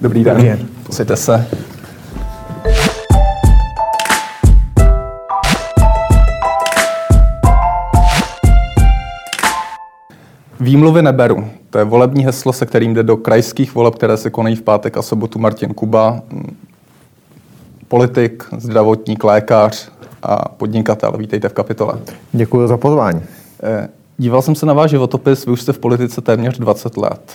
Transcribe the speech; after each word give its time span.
Dobrý 0.00 0.24
den. 0.24 0.34
Dobrý 0.36 0.48
den. 0.48 0.68
Posaďte 0.86 1.16
se. 1.16 1.46
Výmluvy 10.60 11.02
neberu. 11.02 11.44
To 11.70 11.78
je 11.78 11.84
volební 11.84 12.24
heslo, 12.24 12.52
se 12.52 12.66
kterým 12.66 12.94
jde 12.94 13.02
do 13.02 13.16
krajských 13.16 13.74
voleb, 13.74 13.94
které 13.94 14.16
se 14.16 14.30
konají 14.30 14.56
v 14.56 14.62
pátek 14.62 14.96
a 14.96 15.02
sobotu 15.02 15.38
Martin 15.38 15.74
Kuba. 15.74 16.22
Politik, 17.88 18.44
zdravotník, 18.58 19.24
lékař 19.24 19.88
a 20.22 20.48
podnikatel. 20.48 21.12
Vítejte 21.12 21.48
v 21.48 21.52
kapitole. 21.52 21.94
Děkuji 22.32 22.68
za 22.68 22.76
pozvání. 22.76 23.22
Díval 24.20 24.42
jsem 24.42 24.54
se 24.54 24.66
na 24.66 24.72
váš 24.72 24.90
životopis, 24.90 25.46
vy 25.46 25.52
už 25.52 25.62
jste 25.62 25.72
v 25.72 25.78
politice 25.78 26.20
téměř 26.20 26.58
20 26.58 26.96
let. 26.96 27.32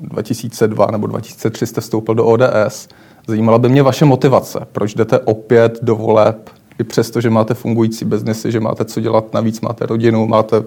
2002 0.00 0.86
eh, 0.88 0.92
nebo 0.92 1.06
2003 1.06 1.66
jste 1.66 1.80
vstoupil 1.80 2.14
do 2.14 2.24
ODS. 2.26 2.88
Zajímala 3.26 3.58
by 3.58 3.68
mě 3.68 3.82
vaše 3.82 4.04
motivace. 4.04 4.66
Proč 4.72 4.94
jdete 4.94 5.18
opět 5.18 5.78
do 5.82 5.96
voleb, 5.96 6.50
i 6.78 6.84
přesto, 6.84 7.20
že 7.20 7.30
máte 7.30 7.54
fungující 7.54 8.04
biznesy, 8.04 8.52
že 8.52 8.60
máte 8.60 8.84
co 8.84 9.00
dělat, 9.00 9.34
navíc 9.34 9.60
máte 9.60 9.86
rodinu, 9.86 10.26
máte, 10.26 10.64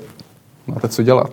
máte 0.68 0.88
co 0.88 1.04
dělat? 1.04 1.32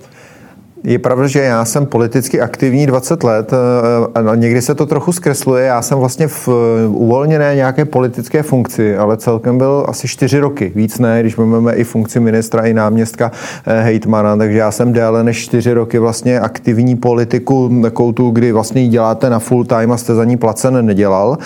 Je 0.87 0.98
pravda, 0.98 1.27
že 1.27 1.41
já 1.41 1.65
jsem 1.65 1.87
politicky 1.87 2.41
aktivní 2.41 2.87
20 2.87 3.23
let 3.23 3.52
eh, 3.52 4.20
a 4.29 4.34
někdy 4.34 4.62
se 4.62 4.74
to 4.74 4.87
trochu 4.87 5.12
zkresluje. 5.12 5.65
Já 5.65 5.83
jsem 5.83 5.98
vlastně 5.98 6.29
v 6.29 6.48
eh, 6.48 6.87
uvolněné 6.87 7.55
nějaké 7.55 7.84
politické 7.84 8.43
funkci, 8.43 8.97
ale 8.97 9.16
celkem 9.16 9.59
byl 9.59 9.87
asi 9.88 10.09
4 10.09 10.38
roky, 10.38 10.73
víc 10.74 10.98
ne, 10.98 11.20
když 11.20 11.37
máme 11.37 11.74
i 11.74 11.84
funkci 11.84 12.20
ministra 12.20 12.62
i 12.62 12.74
náměstka 12.74 13.33
eh, 13.66 13.83
hejtmana, 13.83 14.37
takže 14.37 14.59
já 14.59 14.70
jsem 14.70 14.93
déle 14.93 15.24
než 15.24 15.38
4 15.38 15.73
roky 15.73 15.98
vlastně 15.98 16.41
aktivní 16.41 16.96
politiku, 16.96 17.80
takovou 17.82 18.12
tu, 18.12 18.30
kdy 18.30 18.52
vlastně 18.52 18.82
ji 18.82 18.88
děláte 18.88 19.30
na 19.30 19.38
full 19.38 19.65
time 19.65 19.93
a 19.93 19.96
jste 19.96 20.15
za 20.15 20.24
ní 20.24 20.37
placen, 20.37 20.87
nedělal, 20.87 21.38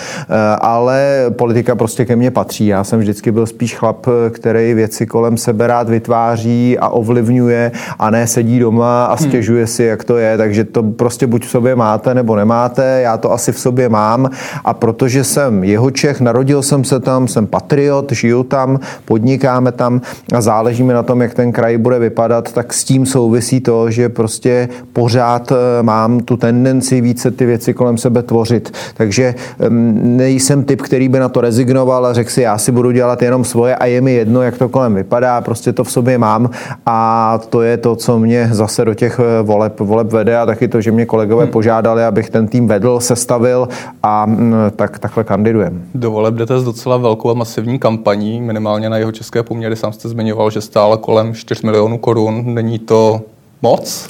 ale 0.61 1.25
politika 1.29 1.75
prostě 1.75 2.05
ke 2.05 2.15
mně 2.15 2.31
patří. 2.31 2.67
Já 2.67 2.83
jsem 2.83 2.99
vždycky 2.99 3.31
byl 3.31 3.45
spíš 3.45 3.75
chlap, 3.75 4.07
který 4.29 4.73
věci 4.73 5.05
kolem 5.05 5.37
sebe 5.37 5.67
rád 5.67 5.89
vytváří 5.89 6.77
a 6.79 6.89
ovlivňuje 6.89 7.71
a 7.99 8.09
ne 8.09 8.27
sedí 8.27 8.59
doma 8.59 9.05
a 9.05 9.17
stěžuje 9.29 9.67
si, 9.67 9.83
jak 9.83 10.03
to 10.03 10.17
je, 10.17 10.37
takže 10.37 10.63
to 10.63 10.83
prostě 10.83 11.27
buď 11.27 11.45
v 11.45 11.49
sobě 11.49 11.75
máte 11.75 12.13
nebo 12.13 12.35
nemáte, 12.35 13.01
já 13.01 13.17
to 13.17 13.31
asi 13.31 13.51
v 13.51 13.59
sobě 13.59 13.89
mám 13.89 14.29
a 14.65 14.73
protože 14.73 15.23
jsem 15.23 15.63
jeho 15.63 15.91
Čech, 15.91 16.21
narodil 16.21 16.61
jsem 16.61 16.83
se 16.83 16.99
tam, 16.99 17.27
jsem 17.27 17.47
patriot, 17.47 18.11
žiju 18.11 18.43
tam, 18.43 18.79
podnikáme 19.05 19.71
tam 19.71 20.01
a 20.33 20.41
záleží 20.41 20.83
mi 20.83 20.93
na 20.93 21.03
tom, 21.03 21.21
jak 21.21 21.33
ten 21.33 21.51
kraj 21.51 21.77
bude 21.77 21.99
vypadat, 21.99 22.51
tak 22.51 22.73
s 22.73 22.83
tím 22.83 23.05
souvisí 23.05 23.59
to, 23.59 23.91
že 23.91 24.09
prostě 24.09 24.69
pořád 24.93 25.51
eh, 25.51 25.83
mám 25.83 26.19
tu 26.19 26.37
tendenci 26.37 27.01
více 27.01 27.31
ty 27.31 27.45
věci 27.45 27.73
kolem 27.73 27.97
sebe 27.97 28.23
tvořit. 28.23 28.73
Takže 28.93 29.35
nejsem 29.69 30.63
typ, 30.63 30.81
který 30.81 31.09
by 31.09 31.19
na 31.19 31.29
to 31.29 31.41
rezignoval 31.41 32.05
a 32.05 32.13
řekl 32.13 32.29
si, 32.29 32.41
já 32.41 32.57
si 32.57 32.71
budu 32.71 32.91
dělat 32.91 33.21
jenom 33.21 33.43
svoje 33.43 33.75
a 33.75 33.85
je 33.85 34.01
mi 34.01 34.13
jedno, 34.13 34.41
jak 34.41 34.57
to 34.57 34.69
kolem 34.69 34.95
vypadá, 34.95 35.41
prostě 35.41 35.73
to 35.73 35.83
v 35.83 35.91
sobě 35.91 36.17
mám 36.17 36.49
a 36.85 37.39
to 37.49 37.61
je 37.61 37.77
to, 37.77 37.95
co 37.95 38.19
mě 38.19 38.49
zase 38.51 38.85
do 38.85 38.93
těch 38.93 39.18
Eh, 39.19 39.43
voleb, 39.43 39.79
voleb 39.79 40.11
vede 40.11 40.37
a 40.37 40.45
taky 40.45 40.67
to, 40.67 40.81
že 40.81 40.91
mě 40.91 41.05
kolegové 41.05 41.43
hmm. 41.43 41.51
požádali, 41.51 42.03
abych 42.03 42.29
ten 42.29 42.47
tým 42.47 42.67
vedl, 42.67 42.99
sestavil 42.99 43.67
a 44.03 44.25
mm, 44.25 44.55
tak 44.75 44.99
takhle 44.99 45.23
kandidujem. 45.23 45.85
Do 45.95 46.11
voleb 46.11 46.35
jdete 46.35 46.59
s 46.59 46.63
docela 46.63 46.97
velkou 46.97 47.29
a 47.29 47.33
masivní 47.33 47.79
kampaní, 47.79 48.41
minimálně 48.41 48.89
na 48.89 48.97
jeho 48.97 49.11
české 49.11 49.43
poměry. 49.43 49.75
Sám 49.75 49.93
jste 49.93 50.09
zmiňoval, 50.09 50.51
že 50.51 50.61
stále 50.61 50.97
kolem 50.97 51.33
4 51.33 51.65
milionů 51.65 51.97
korun. 51.97 52.53
Není 52.53 52.79
to 52.79 53.21
moc? 53.61 54.07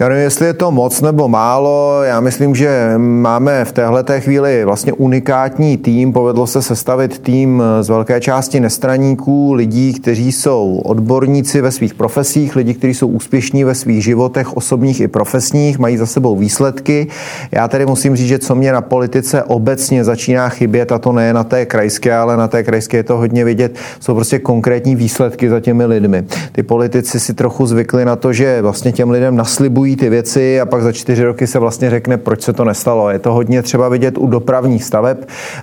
Já 0.00 0.08
nevím, 0.08 0.24
jestli 0.24 0.46
je 0.46 0.54
to 0.54 0.70
moc 0.70 1.00
nebo 1.00 1.28
málo. 1.28 2.02
Já 2.02 2.20
myslím, 2.20 2.54
že 2.54 2.94
máme 2.96 3.64
v 3.64 3.72
téhle 3.72 4.04
chvíli 4.20 4.64
vlastně 4.64 4.92
unikátní 4.92 5.76
tým. 5.76 6.12
Povedlo 6.12 6.46
se 6.46 6.62
sestavit 6.62 7.18
tým 7.18 7.62
z 7.80 7.88
velké 7.88 8.20
části 8.20 8.60
nestraníků, 8.60 9.52
lidí, 9.52 9.94
kteří 9.94 10.32
jsou 10.32 10.80
odborníci 10.84 11.60
ve 11.60 11.70
svých 11.70 11.94
profesích, 11.94 12.56
lidí, 12.56 12.74
kteří 12.74 12.94
jsou 12.94 13.08
úspěšní 13.08 13.64
ve 13.64 13.74
svých 13.74 14.04
životech, 14.04 14.56
osobních 14.56 15.00
i 15.00 15.08
profesních, 15.08 15.78
mají 15.78 15.96
za 15.96 16.06
sebou 16.06 16.36
výsledky. 16.36 17.06
Já 17.52 17.68
tedy 17.68 17.86
musím 17.86 18.16
říct, 18.16 18.28
že 18.28 18.38
co 18.38 18.54
mě 18.54 18.72
na 18.72 18.80
politice 18.80 19.42
obecně 19.42 20.04
začíná 20.04 20.48
chybět, 20.48 20.92
a 20.92 20.98
to 20.98 21.12
ne 21.12 21.32
na 21.32 21.44
té 21.44 21.66
krajské, 21.66 22.16
ale 22.16 22.36
na 22.36 22.48
té 22.48 22.62
krajské 22.62 22.96
je 22.96 23.02
to 23.02 23.16
hodně 23.16 23.44
vidět, 23.44 23.74
jsou 24.00 24.14
prostě 24.14 24.38
konkrétní 24.38 24.96
výsledky 24.96 25.50
za 25.50 25.60
těmi 25.60 25.84
lidmi. 25.84 26.24
Ty 26.52 26.62
politici 26.62 27.20
si 27.20 27.34
trochu 27.34 27.66
zvykli 27.66 28.04
na 28.04 28.16
to, 28.16 28.32
že 28.32 28.62
vlastně 28.62 28.92
těm 28.92 29.10
lidem 29.10 29.36
naslibují 29.36 29.89
slibují 29.90 29.96
ty 29.96 30.10
věci 30.10 30.60
a 30.60 30.66
pak 30.66 30.82
za 30.82 30.92
čtyři 30.92 31.24
roky 31.24 31.46
se 31.46 31.58
vlastně 31.58 31.90
řekne, 31.90 32.16
proč 32.16 32.42
se 32.42 32.52
to 32.52 32.64
nestalo. 32.64 33.10
Je 33.10 33.18
to 33.18 33.32
hodně 33.32 33.62
třeba 33.62 33.88
vidět 33.88 34.18
u 34.18 34.26
dopravních 34.26 34.84
staveb. 34.84 35.16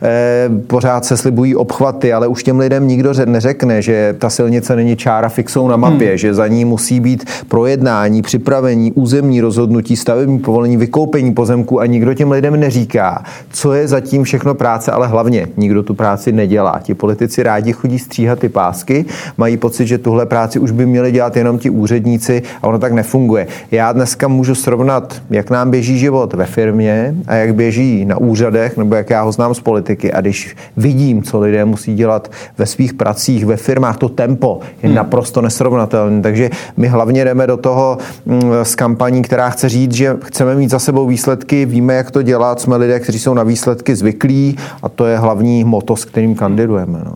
Eh, 0.04 0.50
pořád 0.68 1.06
se 1.06 1.18
slibují 1.18 1.56
obchvaty, 1.56 2.14
ale 2.14 2.28
už 2.28 2.44
těm 2.44 2.60
lidem 2.60 2.88
nikdo 2.88 3.14
neřekne, 3.26 3.82
že 3.82 4.16
ta 4.20 4.30
silnice 4.30 4.76
není 4.76 4.96
čára 4.96 5.30
fixou 5.30 5.68
na 5.68 5.78
mapě, 5.78 6.08
hmm. 6.08 6.18
že 6.18 6.34
za 6.34 6.48
ní 6.48 6.66
musí 6.66 7.00
být 7.00 7.26
projednání, 7.48 8.22
připravení, 8.22 8.92
územní 8.92 9.42
rozhodnutí, 9.42 9.96
stavební 9.96 10.40
povolení, 10.40 10.78
vykoupení 10.78 11.34
pozemku 11.34 11.80
a 11.80 11.86
nikdo 11.86 12.14
těm 12.14 12.32
lidem 12.32 12.60
neříká, 12.60 13.24
co 13.52 13.74
je 13.74 13.88
zatím 13.88 14.24
všechno 14.24 14.56
práce, 14.56 14.92
ale 14.92 15.08
hlavně 15.08 15.48
nikdo 15.58 15.84
tu 15.84 15.94
práci 15.94 16.32
nedělá. 16.32 16.80
Ti 16.84 16.94
politici 16.94 17.44
rádi 17.44 17.74
chodí 17.74 18.00
stříhat 18.00 18.40
ty 18.40 18.50
pásky, 18.50 19.06
mají 19.38 19.58
pocit, 19.58 19.88
že 19.88 19.98
tuhle 19.98 20.26
práci 20.26 20.60
už 20.60 20.72
by 20.72 20.86
měli 20.86 21.12
dělat 21.12 21.38
jenom 21.38 21.60
ti 21.60 21.70
úředníci 21.70 22.42
a 22.62 22.68
ono 22.68 22.80
tak 22.80 22.92
nefunguje. 22.94 23.48
Já 23.72 23.92
dnes 23.92 24.17
dneska 24.18 24.28
můžu 24.28 24.56
srovnat, 24.56 25.22
jak 25.30 25.50
nám 25.50 25.72
běží 25.72 26.00
život 26.00 26.34
ve 26.34 26.46
firmě 26.46 27.16
a 27.28 27.36
jak 27.36 27.56
běží 27.56 28.06
na 28.06 28.18
úřadech, 28.18 28.78
nebo 28.78 28.96
jak 28.96 29.10
já 29.10 29.22
ho 29.22 29.32
znám 29.32 29.54
z 29.54 29.60
politiky. 29.60 30.14
A 30.14 30.22
když 30.22 30.56
vidím, 30.78 31.24
co 31.24 31.40
lidé 31.40 31.66
musí 31.66 31.96
dělat 31.96 32.32
ve 32.58 32.66
svých 32.66 32.94
pracích, 32.94 33.46
ve 33.46 33.58
firmách, 33.58 33.98
to 33.98 34.10
tempo 34.10 34.60
je 34.84 34.90
hmm. 34.90 34.96
naprosto 34.96 35.42
nesrovnatelné. 35.42 36.22
Takže 36.22 36.50
my 36.78 36.88
hlavně 36.88 37.26
jdeme 37.26 37.48
do 37.48 37.58
toho 37.58 37.98
mm, 38.26 38.42
s 38.64 38.76
kampaní, 38.76 39.22
která 39.22 39.50
chce 39.50 39.70
říct, 39.70 39.94
že 39.94 40.18
chceme 40.24 40.56
mít 40.56 40.70
za 40.70 40.80
sebou 40.80 41.08
výsledky, 41.08 41.66
víme, 41.66 41.94
jak 41.94 42.12
to 42.12 42.22
dělat, 42.22 42.62
jsme 42.62 42.76
lidé, 42.76 43.00
kteří 43.00 43.20
jsou 43.20 43.34
na 43.34 43.44
výsledky 43.44 43.96
zvyklí 43.96 44.58
a 44.84 44.90
to 44.90 45.06
je 45.06 45.18
hlavní 45.18 45.64
moto, 45.64 45.96
s 45.96 46.06
kterým 46.06 46.36
kandidujeme. 46.36 47.00
No 47.06 47.14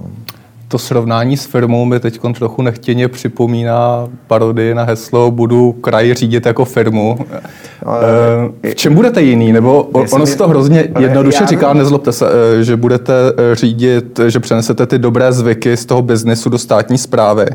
to 0.71 0.77
srovnání 0.77 1.37
s 1.37 1.45
firmou 1.45 1.85
mi 1.85 1.99
teď 1.99 2.19
trochu 2.35 2.61
nechtěně 2.61 3.07
připomíná 3.07 4.07
parodii 4.27 4.73
na 4.73 4.83
heslo 4.83 5.31
budu 5.31 5.71
kraj 5.71 6.13
řídit 6.13 6.45
jako 6.45 6.65
firmu. 6.65 7.19
Eh, 8.63 8.69
v 8.71 8.75
čem 8.75 8.95
budete 8.95 9.21
jiný? 9.21 9.51
Nebo 9.51 9.83
ono 10.13 10.25
se 10.25 10.37
to 10.37 10.47
hrozně 10.47 10.87
jednoduše 10.99 11.45
říká, 11.45 11.73
nezlobte 11.73 12.11
se, 12.11 12.27
eh, 12.59 12.63
že 12.63 12.75
budete 12.75 13.13
eh, 13.37 13.55
řídit, 13.55 14.19
že 14.27 14.39
přenesete 14.39 14.85
ty 14.85 14.99
dobré 14.99 15.33
zvyky 15.33 15.77
z 15.77 15.85
toho 15.85 16.01
biznesu 16.01 16.49
do 16.49 16.57
státní 16.57 16.97
zprávy 16.97 17.45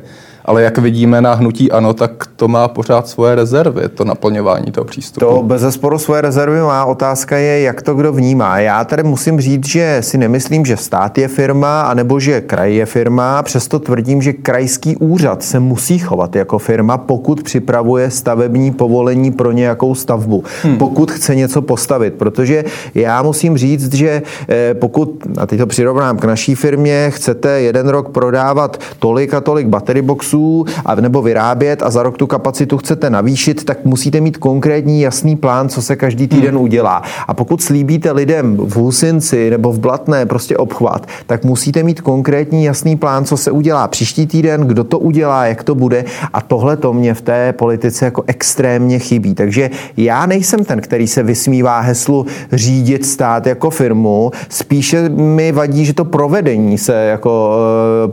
ale 0.46 0.62
jak 0.62 0.78
vidíme 0.78 1.20
na 1.20 1.34
hnutí 1.34 1.72
ano, 1.72 1.94
tak 1.94 2.26
to 2.36 2.48
má 2.48 2.68
pořád 2.68 3.08
svoje 3.08 3.34
rezervy, 3.34 3.88
to 3.88 4.04
naplňování 4.04 4.72
toho 4.72 4.84
přístupu. 4.84 5.26
To 5.26 5.42
bez 5.42 5.62
zesporu 5.62 5.98
svoje 5.98 6.20
rezervy 6.20 6.60
má. 6.60 6.84
Otázka 6.84 7.36
je, 7.36 7.60
jak 7.60 7.82
to 7.82 7.94
kdo 7.94 8.12
vnímá. 8.12 8.58
Já 8.58 8.84
tady 8.84 9.02
musím 9.02 9.40
říct, 9.40 9.66
že 9.66 9.98
si 10.00 10.18
nemyslím, 10.18 10.64
že 10.64 10.76
stát 10.76 11.18
je 11.18 11.28
firma, 11.28 11.82
anebo 11.82 12.20
že 12.20 12.40
kraj 12.40 12.74
je 12.74 12.86
firma. 12.86 13.42
Přesto 13.42 13.78
tvrdím, 13.78 14.22
že 14.22 14.32
krajský 14.32 14.96
úřad 14.96 15.42
se 15.42 15.60
musí 15.60 15.98
chovat 15.98 16.36
jako 16.36 16.58
firma, 16.58 16.98
pokud 16.98 17.42
připravuje 17.42 18.10
stavební 18.10 18.72
povolení 18.72 19.32
pro 19.32 19.52
nějakou 19.52 19.94
stavbu. 19.94 20.44
Hmm. 20.62 20.78
Pokud 20.78 21.10
chce 21.10 21.34
něco 21.34 21.62
postavit. 21.62 22.14
Protože 22.14 22.64
já 22.94 23.22
musím 23.22 23.58
říct, 23.58 23.94
že 23.94 24.22
eh, 24.48 24.74
pokud, 24.74 25.26
a 25.38 25.46
teď 25.46 25.58
to 25.58 25.66
přirovnám 25.66 26.18
k 26.18 26.24
naší 26.24 26.54
firmě, 26.54 27.10
chcete 27.14 27.60
jeden 27.60 27.88
rok 27.88 28.08
prodávat 28.08 28.80
tolik 28.98 29.34
a 29.34 29.40
tolik 29.40 29.66
battery 29.66 30.02
boxů, 30.02 30.35
kusů 30.36 30.64
a 30.84 30.94
nebo 30.94 31.22
vyrábět 31.22 31.82
a 31.82 31.90
za 31.90 32.02
rok 32.02 32.18
tu 32.18 32.26
kapacitu 32.26 32.78
chcete 32.78 33.10
navýšit, 33.10 33.64
tak 33.64 33.84
musíte 33.84 34.20
mít 34.20 34.36
konkrétní 34.36 35.00
jasný 35.00 35.36
plán, 35.36 35.68
co 35.68 35.82
se 35.82 35.96
každý 35.96 36.28
týden 36.28 36.54
hmm. 36.54 36.64
udělá. 36.64 37.02
A 37.28 37.34
pokud 37.34 37.62
slíbíte 37.62 38.12
lidem 38.12 38.56
v 38.56 38.76
Husinci 38.76 39.50
nebo 39.50 39.72
v 39.72 39.78
Blatné 39.78 40.26
prostě 40.26 40.56
obchvat, 40.56 41.06
tak 41.26 41.44
musíte 41.44 41.82
mít 41.82 42.00
konkrétní 42.00 42.64
jasný 42.64 42.96
plán, 42.96 43.24
co 43.24 43.36
se 43.36 43.50
udělá 43.50 43.88
příští 43.88 44.26
týden, 44.26 44.60
kdo 44.60 44.84
to 44.84 44.98
udělá, 44.98 45.46
jak 45.46 45.64
to 45.64 45.74
bude 45.74 46.04
a 46.32 46.40
tohle 46.40 46.76
to 46.76 46.92
mě 46.92 47.14
v 47.14 47.20
té 47.20 47.52
politice 47.52 48.04
jako 48.04 48.22
extrémně 48.26 48.98
chybí. 48.98 49.34
Takže 49.34 49.70
já 49.96 50.26
nejsem 50.26 50.64
ten, 50.64 50.80
který 50.80 51.08
se 51.08 51.22
vysmívá 51.22 51.80
heslu 51.80 52.26
řídit 52.52 53.06
stát 53.06 53.46
jako 53.46 53.70
firmu, 53.70 54.30
spíše 54.48 55.08
mi 55.08 55.52
vadí, 55.52 55.84
že 55.84 55.94
to 55.94 56.04
provedení 56.04 56.78
se 56.78 56.94
jako 56.94 57.50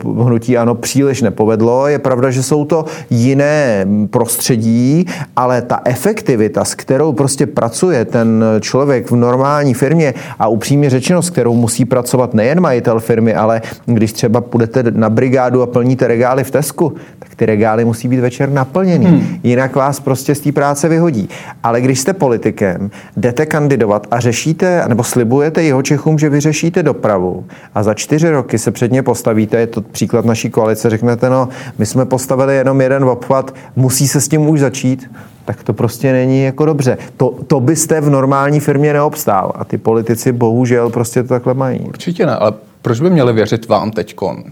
uh, 0.06 0.28
hnutí 0.28 0.58
ano 0.58 0.76
příliš 0.76 1.22
nepovedlo. 1.22 1.88
Je 1.88 2.00
pravda, 2.00 2.12
že 2.30 2.44
jsou 2.44 2.65
to 2.65 2.86
jiné 3.10 3.86
prostředí, 4.10 5.06
ale 5.36 5.62
ta 5.62 5.81
efektivita, 5.86 6.65
s 6.65 6.75
kterou 6.75 7.13
prostě 7.13 7.45
pracuje 7.48 8.06
ten 8.06 8.44
člověk 8.60 9.12
v 9.12 9.15
normální 9.15 9.74
firmě 9.74 10.13
a 10.39 10.48
upřímně 10.48 10.89
řečeno, 10.89 11.21
s 11.21 11.30
kterou 11.30 11.56
musí 11.56 11.86
pracovat 11.86 12.33
nejen 12.33 12.60
majitel 12.60 13.00
firmy, 13.00 13.36
ale 13.36 13.62
když 13.86 14.13
třeba 14.13 14.42
půjdete 14.42 14.83
na 14.92 15.10
brigádu 15.10 15.62
a 15.62 15.68
plníte 15.68 16.07
regály 16.07 16.44
v 16.44 16.51
Tesku, 16.51 16.94
tak 17.19 17.32
ty 17.35 17.45
regály 17.45 17.85
musí 17.85 18.07
být 18.07 18.19
večer 18.19 18.50
naplněný. 18.50 19.06
Hmm. 19.06 19.39
Jinak 19.44 19.75
vás 19.75 20.00
prostě 20.00 20.35
z 20.35 20.39
té 20.39 20.51
práce 20.51 20.89
vyhodí. 20.89 21.30
Ale 21.63 21.81
když 21.81 22.00
jste 22.00 22.13
politikem, 22.13 22.91
jdete 23.18 23.45
kandidovat 23.45 24.07
a 24.12 24.19
řešíte, 24.19 24.83
nebo 24.88 25.03
slibujete 25.03 25.63
jeho 25.63 25.81
Čechům, 25.81 26.19
že 26.19 26.30
vyřešíte 26.30 26.83
dopravu 26.83 27.45
a 27.75 27.83
za 27.83 27.94
čtyři 27.94 28.30
roky 28.30 28.57
se 28.57 28.71
před 28.71 28.91
ně 28.91 29.03
postavíte, 29.03 29.57
je 29.57 29.68
to 29.68 29.81
příklad 29.81 30.25
naší 30.25 30.50
koalice, 30.50 30.89
řeknete, 30.89 31.30
no, 31.30 31.50
my 31.77 31.85
jsme 31.85 32.06
postavili 32.06 32.56
jenom 32.56 32.81
jeden 32.81 33.03
obchvat, 33.03 33.56
musí 33.75 34.07
se 34.07 34.21
s 34.21 34.27
tím 34.27 34.50
už 34.50 34.59
začít, 34.59 35.09
tak 35.45 35.63
to 35.63 35.74
prostě 35.74 36.12
není 36.12 36.44
jako 36.44 36.65
dobře. 36.65 36.97
To, 37.18 37.35
to 37.47 37.59
byste 37.59 38.01
v 38.01 38.09
normální 38.09 38.59
firmě 38.59 38.94
neobstál. 38.94 39.51
A 39.56 39.65
ty 39.65 39.77
politici 39.77 40.31
bohužel 40.31 40.89
prostě 40.89 41.24
to 41.24 41.30
takhle 41.30 41.53
mají. 41.53 41.80
Určitě 41.80 42.25
ne, 42.25 42.35
ale 42.35 42.53
proč 42.81 43.00
by 43.00 43.09
měli 43.09 43.33
věřit 43.33 43.68
vám 43.68 43.91
teďkon? 43.91 44.44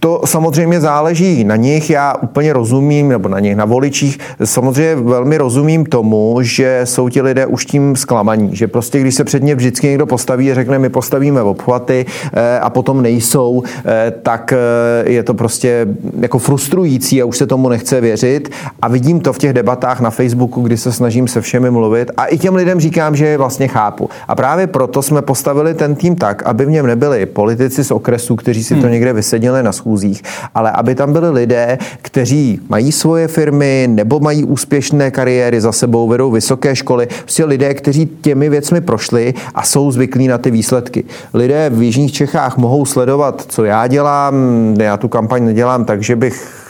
To 0.00 0.20
samozřejmě 0.24 0.80
záleží 0.80 1.44
na 1.44 1.56
nich, 1.56 1.90
já 1.90 2.14
úplně 2.22 2.52
rozumím, 2.52 3.08
nebo 3.08 3.28
na 3.28 3.40
nich, 3.40 3.56
na 3.56 3.64
voličích, 3.64 4.18
samozřejmě 4.44 4.94
velmi 4.94 5.38
rozumím 5.38 5.86
tomu, 5.86 6.38
že 6.40 6.80
jsou 6.84 7.08
ti 7.08 7.22
lidé 7.22 7.46
už 7.46 7.66
tím 7.66 7.96
zklamaní, 7.96 8.56
že 8.56 8.68
prostě 8.68 9.00
když 9.00 9.14
se 9.14 9.24
před 9.24 9.42
ně 9.42 9.54
vždycky 9.54 9.86
někdo 9.86 10.06
postaví 10.06 10.50
a 10.50 10.54
řekne, 10.54 10.78
my 10.78 10.88
postavíme 10.88 11.42
obchvaty 11.42 12.06
eh, 12.32 12.58
a 12.58 12.70
potom 12.70 13.02
nejsou, 13.02 13.62
eh, 13.84 14.12
tak 14.22 14.52
eh, 14.52 15.10
je 15.10 15.22
to 15.22 15.34
prostě 15.34 15.86
jako 16.20 16.38
frustrující 16.38 17.22
a 17.22 17.24
už 17.24 17.36
se 17.36 17.46
tomu 17.46 17.68
nechce 17.68 18.00
věřit 18.00 18.50
a 18.82 18.88
vidím 18.88 19.20
to 19.20 19.32
v 19.32 19.38
těch 19.38 19.52
debatách 19.52 20.00
na 20.00 20.10
Facebooku, 20.10 20.62
kdy 20.62 20.76
se 20.76 20.92
snažím 20.92 21.28
se 21.28 21.40
všemi 21.40 21.70
mluvit 21.70 22.10
a 22.16 22.24
i 22.26 22.38
těm 22.38 22.54
lidem 22.54 22.80
říkám, 22.80 23.16
že 23.16 23.26
je 23.26 23.38
vlastně 23.38 23.68
chápu. 23.68 24.10
A 24.28 24.34
právě 24.34 24.66
proto 24.66 25.02
jsme 25.02 25.22
postavili 25.22 25.74
ten 25.74 25.94
tým 25.94 26.16
tak, 26.16 26.42
aby 26.42 26.66
v 26.66 26.70
něm 26.70 26.86
nebyli 26.86 27.26
politici 27.26 27.84
z 27.84 27.90
okresu, 27.90 28.36
kteří 28.36 28.64
si 28.64 28.74
to 28.74 28.80
hmm. 28.80 28.92
někde 28.92 29.12
vysedili 29.12 29.62
na 29.62 29.72
schůzi, 29.72 29.89
schůzích, 29.90 30.22
ale 30.54 30.70
aby 30.70 30.94
tam 30.94 31.12
byli 31.12 31.30
lidé, 31.30 31.78
kteří 32.02 32.60
mají 32.68 32.92
svoje 32.92 33.28
firmy 33.28 33.88
nebo 33.90 34.20
mají 34.20 34.44
úspěšné 34.44 35.10
kariéry 35.10 35.60
za 35.60 35.72
sebou, 35.72 36.08
vedou 36.08 36.30
vysoké 36.30 36.76
školy, 36.76 37.08
prostě 37.22 37.44
lidé, 37.44 37.74
kteří 37.74 38.08
těmi 38.20 38.48
věcmi 38.48 38.80
prošli 38.80 39.34
a 39.54 39.62
jsou 39.62 39.90
zvyklí 39.90 40.28
na 40.28 40.38
ty 40.38 40.50
výsledky. 40.50 41.04
Lidé 41.34 41.70
v 41.70 41.82
Jižních 41.82 42.12
Čechách 42.12 42.56
mohou 42.56 42.86
sledovat, 42.86 43.44
co 43.48 43.64
já 43.64 43.86
dělám, 43.86 44.34
já 44.78 44.96
tu 44.96 45.08
kampaň 45.08 45.44
nedělám, 45.44 45.84
takže 45.84 46.16
bych 46.16 46.60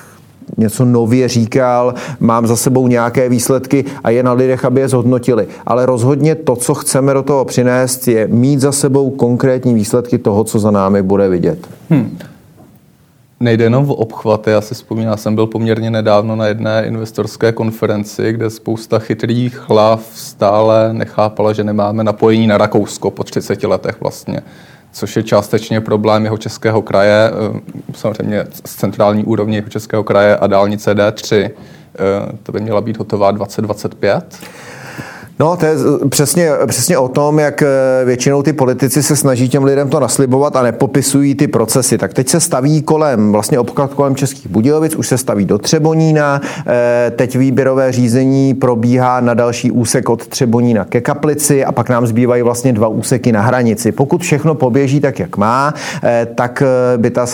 něco 0.56 0.84
nově 0.84 1.28
říkal, 1.28 1.94
mám 2.20 2.46
za 2.46 2.56
sebou 2.56 2.88
nějaké 2.88 3.28
výsledky 3.28 3.84
a 4.04 4.10
je 4.10 4.22
na 4.22 4.32
lidech, 4.32 4.64
aby 4.64 4.80
je 4.80 4.88
zhodnotili. 4.88 5.46
Ale 5.66 5.86
rozhodně 5.86 6.34
to, 6.34 6.56
co 6.56 6.74
chceme 6.74 7.14
do 7.14 7.22
toho 7.22 7.44
přinést, 7.44 8.08
je 8.08 8.28
mít 8.28 8.60
za 8.60 8.72
sebou 8.72 9.10
konkrétní 9.10 9.74
výsledky 9.74 10.18
toho, 10.18 10.44
co 10.44 10.58
za 10.58 10.70
námi 10.70 11.02
bude 11.02 11.28
vidět. 11.28 11.58
Hmm 11.90 12.18
nejde 13.40 13.64
jenom 13.64 13.90
o 13.90 13.94
obchvaty. 13.94 14.50
Já 14.50 14.60
si 14.60 14.74
vzpomínám, 14.74 15.16
jsem 15.16 15.34
byl 15.34 15.46
poměrně 15.46 15.90
nedávno 15.90 16.36
na 16.36 16.46
jedné 16.46 16.84
investorské 16.86 17.52
konferenci, 17.52 18.32
kde 18.32 18.50
spousta 18.50 18.98
chytrých 18.98 19.68
hlav 19.68 20.02
stále 20.14 20.92
nechápala, 20.92 21.52
že 21.52 21.64
nemáme 21.64 22.04
napojení 22.04 22.46
na 22.46 22.58
Rakousko 22.58 23.10
po 23.10 23.24
30 23.24 23.62
letech 23.62 24.00
vlastně 24.00 24.42
což 24.92 25.16
je 25.16 25.22
částečně 25.22 25.80
problém 25.80 26.24
jeho 26.24 26.38
českého 26.38 26.82
kraje, 26.82 27.30
eh, 27.30 27.60
samozřejmě 27.94 28.46
z 28.64 28.76
centrální 28.76 29.24
úrovně 29.24 29.58
jeho 29.58 29.68
českého 29.68 30.04
kraje 30.04 30.36
a 30.36 30.46
dálnice 30.46 30.94
D3. 30.94 31.50
Eh, 31.94 32.36
to 32.42 32.52
by 32.52 32.60
měla 32.60 32.80
být 32.80 32.98
hotová 32.98 33.30
2025. 33.30 34.40
No, 35.40 35.56
to 35.56 35.66
je 35.66 35.74
přesně, 36.08 36.50
přesně 36.66 36.98
o 36.98 37.08
tom, 37.08 37.38
jak 37.38 37.62
eh, 37.62 37.66
většinou 38.04 38.42
ty 38.42 38.52
politici 38.52 39.02
se 39.02 39.16
snaží 39.16 39.48
těm 39.48 39.64
lidem 39.64 39.88
to 39.88 40.00
naslibovat 40.00 40.56
a 40.56 40.62
nepopisují 40.62 41.34
ty 41.34 41.48
procesy. 41.48 41.98
Tak 41.98 42.14
teď 42.14 42.28
se 42.28 42.40
staví 42.40 42.82
kolem, 42.82 43.32
vlastně 43.32 43.58
obklad 43.58 43.94
kolem 43.94 44.14
Českých 44.14 44.46
Budějovic, 44.46 44.96
už 44.96 45.08
se 45.08 45.18
staví 45.18 45.44
do 45.44 45.58
Třebonína, 45.58 46.40
eh, 46.66 47.12
teď 47.16 47.36
výběrové 47.36 47.92
řízení 47.92 48.54
probíhá 48.54 49.20
na 49.20 49.34
další 49.34 49.70
úsek 49.70 50.08
od 50.08 50.26
Třebonína 50.26 50.84
ke 50.84 51.00
Kaplici 51.00 51.64
a 51.64 51.72
pak 51.72 51.88
nám 51.88 52.06
zbývají 52.06 52.42
vlastně 52.42 52.72
dva 52.72 52.88
úseky 52.88 53.32
na 53.32 53.40
hranici. 53.40 53.92
Pokud 53.92 54.22
všechno 54.22 54.54
poběží 54.54 55.00
tak, 55.00 55.18
jak 55.18 55.36
má, 55.36 55.74
eh, 56.04 56.26
tak 56.34 56.62
by 56.96 57.10
ta 57.10 57.26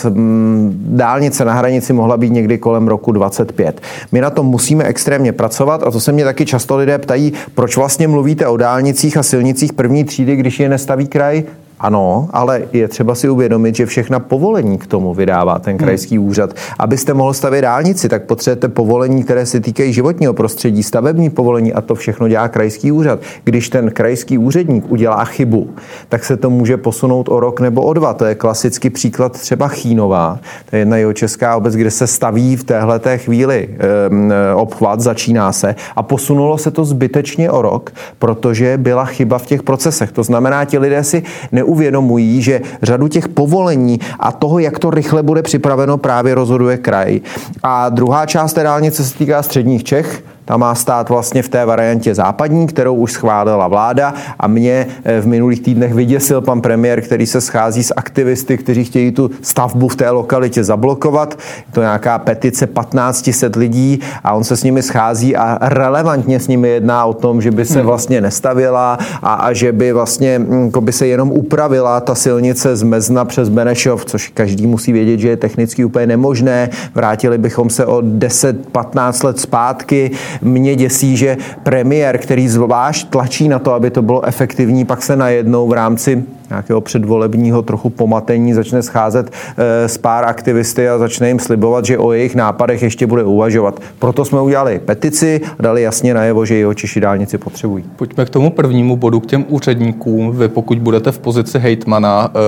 dálnice 0.78 1.44
na 1.44 1.52
hranici 1.52 1.92
mohla 1.92 2.16
být 2.16 2.32
někdy 2.32 2.58
kolem 2.58 2.88
roku 2.88 3.12
25. 3.12 3.80
My 4.12 4.20
na 4.20 4.30
tom 4.30 4.46
musíme 4.46 4.84
extrémně 4.84 5.32
pracovat 5.32 5.82
a 5.86 5.90
to 5.90 6.00
se 6.00 6.12
mě 6.12 6.24
taky 6.24 6.46
často 6.46 6.76
lidé 6.76 6.98
ptají, 6.98 7.32
proč 7.54 7.76
vlastně 7.76 7.95
vlastně 7.96 8.08
mluvíte 8.08 8.46
o 8.46 8.56
dálnicích 8.56 9.16
a 9.16 9.22
silnicích 9.22 9.72
první 9.72 10.04
třídy, 10.04 10.36
když 10.36 10.60
je 10.60 10.68
nestaví 10.68 11.06
kraj? 11.06 11.44
Ano, 11.80 12.28
ale 12.32 12.62
je 12.72 12.88
třeba 12.88 13.14
si 13.14 13.28
uvědomit, 13.28 13.76
že 13.76 13.86
všechna 13.86 14.18
povolení 14.18 14.78
k 14.78 14.86
tomu 14.86 15.14
vydává 15.14 15.58
ten 15.58 15.78
krajský 15.78 16.16
hmm. 16.16 16.26
úřad. 16.26 16.54
Abyste 16.78 17.14
mohl 17.14 17.32
stavět 17.32 17.62
dálnici, 17.62 18.08
tak 18.08 18.24
potřebujete 18.24 18.68
povolení, 18.68 19.24
které 19.24 19.46
se 19.46 19.60
týkají 19.60 19.92
životního 19.92 20.34
prostředí, 20.34 20.82
stavební 20.82 21.30
povolení 21.30 21.72
a 21.72 21.80
to 21.80 21.94
všechno 21.94 22.28
dělá 22.28 22.48
krajský 22.48 22.92
úřad. 22.92 23.20
Když 23.44 23.68
ten 23.68 23.90
krajský 23.90 24.38
úředník 24.38 24.84
udělá 24.88 25.24
chybu, 25.24 25.70
tak 26.08 26.24
se 26.24 26.36
to 26.36 26.50
může 26.50 26.76
posunout 26.76 27.28
o 27.28 27.40
rok 27.40 27.60
nebo 27.60 27.82
o 27.82 27.92
dva. 27.92 28.14
To 28.14 28.24
je 28.24 28.34
klasický 28.34 28.90
příklad 28.90 29.32
třeba 29.32 29.68
Chínová. 29.68 30.38
To 30.70 30.76
je 30.76 30.80
jedna 30.80 30.96
jeho 30.96 31.12
česká 31.12 31.56
obec, 31.56 31.74
kde 31.74 31.90
se 31.90 32.06
staví 32.06 32.56
v 32.56 32.64
téhle 32.64 33.00
chvíli 33.16 33.68
e, 33.78 34.54
obchvat, 34.54 35.00
začíná 35.00 35.52
se 35.52 35.74
a 35.96 36.02
posunulo 36.02 36.58
se 36.58 36.70
to 36.70 36.84
zbytečně 36.84 37.50
o 37.50 37.62
rok, 37.62 37.92
protože 38.18 38.78
byla 38.78 39.04
chyba 39.04 39.38
v 39.38 39.46
těch 39.46 39.62
procesech. 39.62 40.12
To 40.12 40.22
znamená, 40.22 40.64
ti 40.64 40.78
lidé 40.78 41.04
si 41.04 41.22
ne 41.52 41.65
neuvědomují, 41.66 42.42
že 42.42 42.60
řadu 42.82 43.08
těch 43.08 43.28
povolení 43.28 44.00
a 44.18 44.32
toho, 44.32 44.58
jak 44.58 44.78
to 44.78 44.90
rychle 44.90 45.22
bude 45.22 45.42
připraveno, 45.42 45.98
právě 45.98 46.34
rozhoduje 46.34 46.76
kraj. 46.76 47.20
A 47.62 47.88
druhá 47.88 48.26
část 48.26 48.52
té 48.52 48.62
dálnice 48.62 49.04
se 49.04 49.18
týká 49.18 49.42
středních 49.42 49.84
Čech, 49.84 50.22
ta 50.46 50.56
má 50.56 50.74
stát 50.74 51.08
vlastně 51.08 51.42
v 51.42 51.48
té 51.48 51.64
variantě 51.64 52.14
západní, 52.14 52.66
kterou 52.66 52.94
už 52.94 53.12
schválila 53.12 53.68
vláda 53.68 54.14
a 54.38 54.46
mě 54.46 54.86
eh, 55.04 55.20
v 55.20 55.26
minulých 55.26 55.60
týdnech 55.60 55.94
vyděsil 55.94 56.40
pan 56.40 56.60
premiér, 56.60 57.00
který 57.00 57.26
se 57.26 57.40
schází 57.40 57.82
s 57.82 57.94
aktivisty, 57.96 58.58
kteří 58.58 58.84
chtějí 58.84 59.12
tu 59.12 59.30
stavbu 59.42 59.88
v 59.88 59.96
té 59.96 60.10
lokalitě 60.10 60.64
zablokovat. 60.64 61.38
Je 61.66 61.72
to 61.72 61.80
nějaká 61.80 62.18
petice 62.18 62.66
1500 62.66 63.56
lidí 63.56 64.00
a 64.24 64.32
on 64.32 64.44
se 64.44 64.56
s 64.56 64.62
nimi 64.62 64.82
schází 64.82 65.36
a 65.36 65.58
relevantně 65.60 66.40
s 66.40 66.48
nimi 66.48 66.68
jedná 66.68 67.04
o 67.04 67.14
tom, 67.14 67.42
že 67.42 67.50
by 67.50 67.64
se 67.64 67.78
hmm. 67.78 67.86
vlastně 67.86 68.20
nestavila 68.20 68.98
a, 69.22 69.34
a 69.34 69.52
že 69.52 69.72
by 69.72 69.92
vlastně 69.92 70.38
hm, 70.38 70.64
jako 70.64 70.80
by 70.80 70.92
se 70.92 71.06
jenom 71.06 71.30
upravila 71.30 72.00
ta 72.00 72.14
silnice 72.14 72.76
z 72.76 72.82
Mezna 72.82 73.24
přes 73.24 73.48
Benešov, 73.48 74.04
což 74.04 74.28
každý 74.28 74.66
musí 74.66 74.92
vědět, 74.92 75.20
že 75.20 75.28
je 75.28 75.36
technicky 75.36 75.84
úplně 75.84 76.06
nemožné. 76.06 76.70
Vrátili 76.94 77.38
bychom 77.38 77.70
se 77.70 77.86
o 77.86 78.00
10-15 78.00 79.26
let 79.26 79.40
zpátky 79.40 80.10
mě 80.42 80.76
děsí, 80.76 81.16
že 81.16 81.36
premiér, 81.62 82.18
který 82.18 82.48
zvlášť 82.48 83.08
tlačí 83.08 83.48
na 83.48 83.58
to, 83.58 83.72
aby 83.72 83.90
to 83.90 84.02
bylo 84.02 84.24
efektivní, 84.24 84.84
pak 84.84 85.02
se 85.02 85.16
najednou 85.16 85.68
v 85.68 85.72
rámci 85.72 86.24
nějakého 86.50 86.80
předvolebního 86.80 87.62
trochu 87.62 87.90
pomatení 87.90 88.54
začne 88.54 88.82
scházet 88.82 89.30
e, 89.56 89.88
s 89.88 89.98
pár 89.98 90.24
aktivisty 90.24 90.88
a 90.88 90.98
začne 90.98 91.28
jim 91.28 91.38
slibovat, 91.38 91.84
že 91.84 91.98
o 91.98 92.12
jejich 92.12 92.34
nápadech 92.34 92.82
ještě 92.82 93.06
bude 93.06 93.24
uvažovat. 93.24 93.80
Proto 93.98 94.24
jsme 94.24 94.40
udělali 94.40 94.80
petici 94.84 95.40
a 95.58 95.62
dali 95.62 95.82
jasně 95.82 96.14
najevo, 96.14 96.44
že 96.44 96.54
jeho 96.54 96.74
Češi 96.74 97.00
dálnici 97.00 97.38
potřebují. 97.38 97.84
Pojďme 97.96 98.24
k 98.24 98.30
tomu 98.30 98.50
prvnímu 98.50 98.96
bodu, 98.96 99.20
k 99.20 99.26
těm 99.26 99.44
úředníkům. 99.48 100.36
Vy 100.36 100.48
pokud 100.48 100.78
budete 100.78 101.12
v 101.12 101.18
pozici 101.18 101.58
hejtmana, 101.58 102.30
e, 102.34 102.38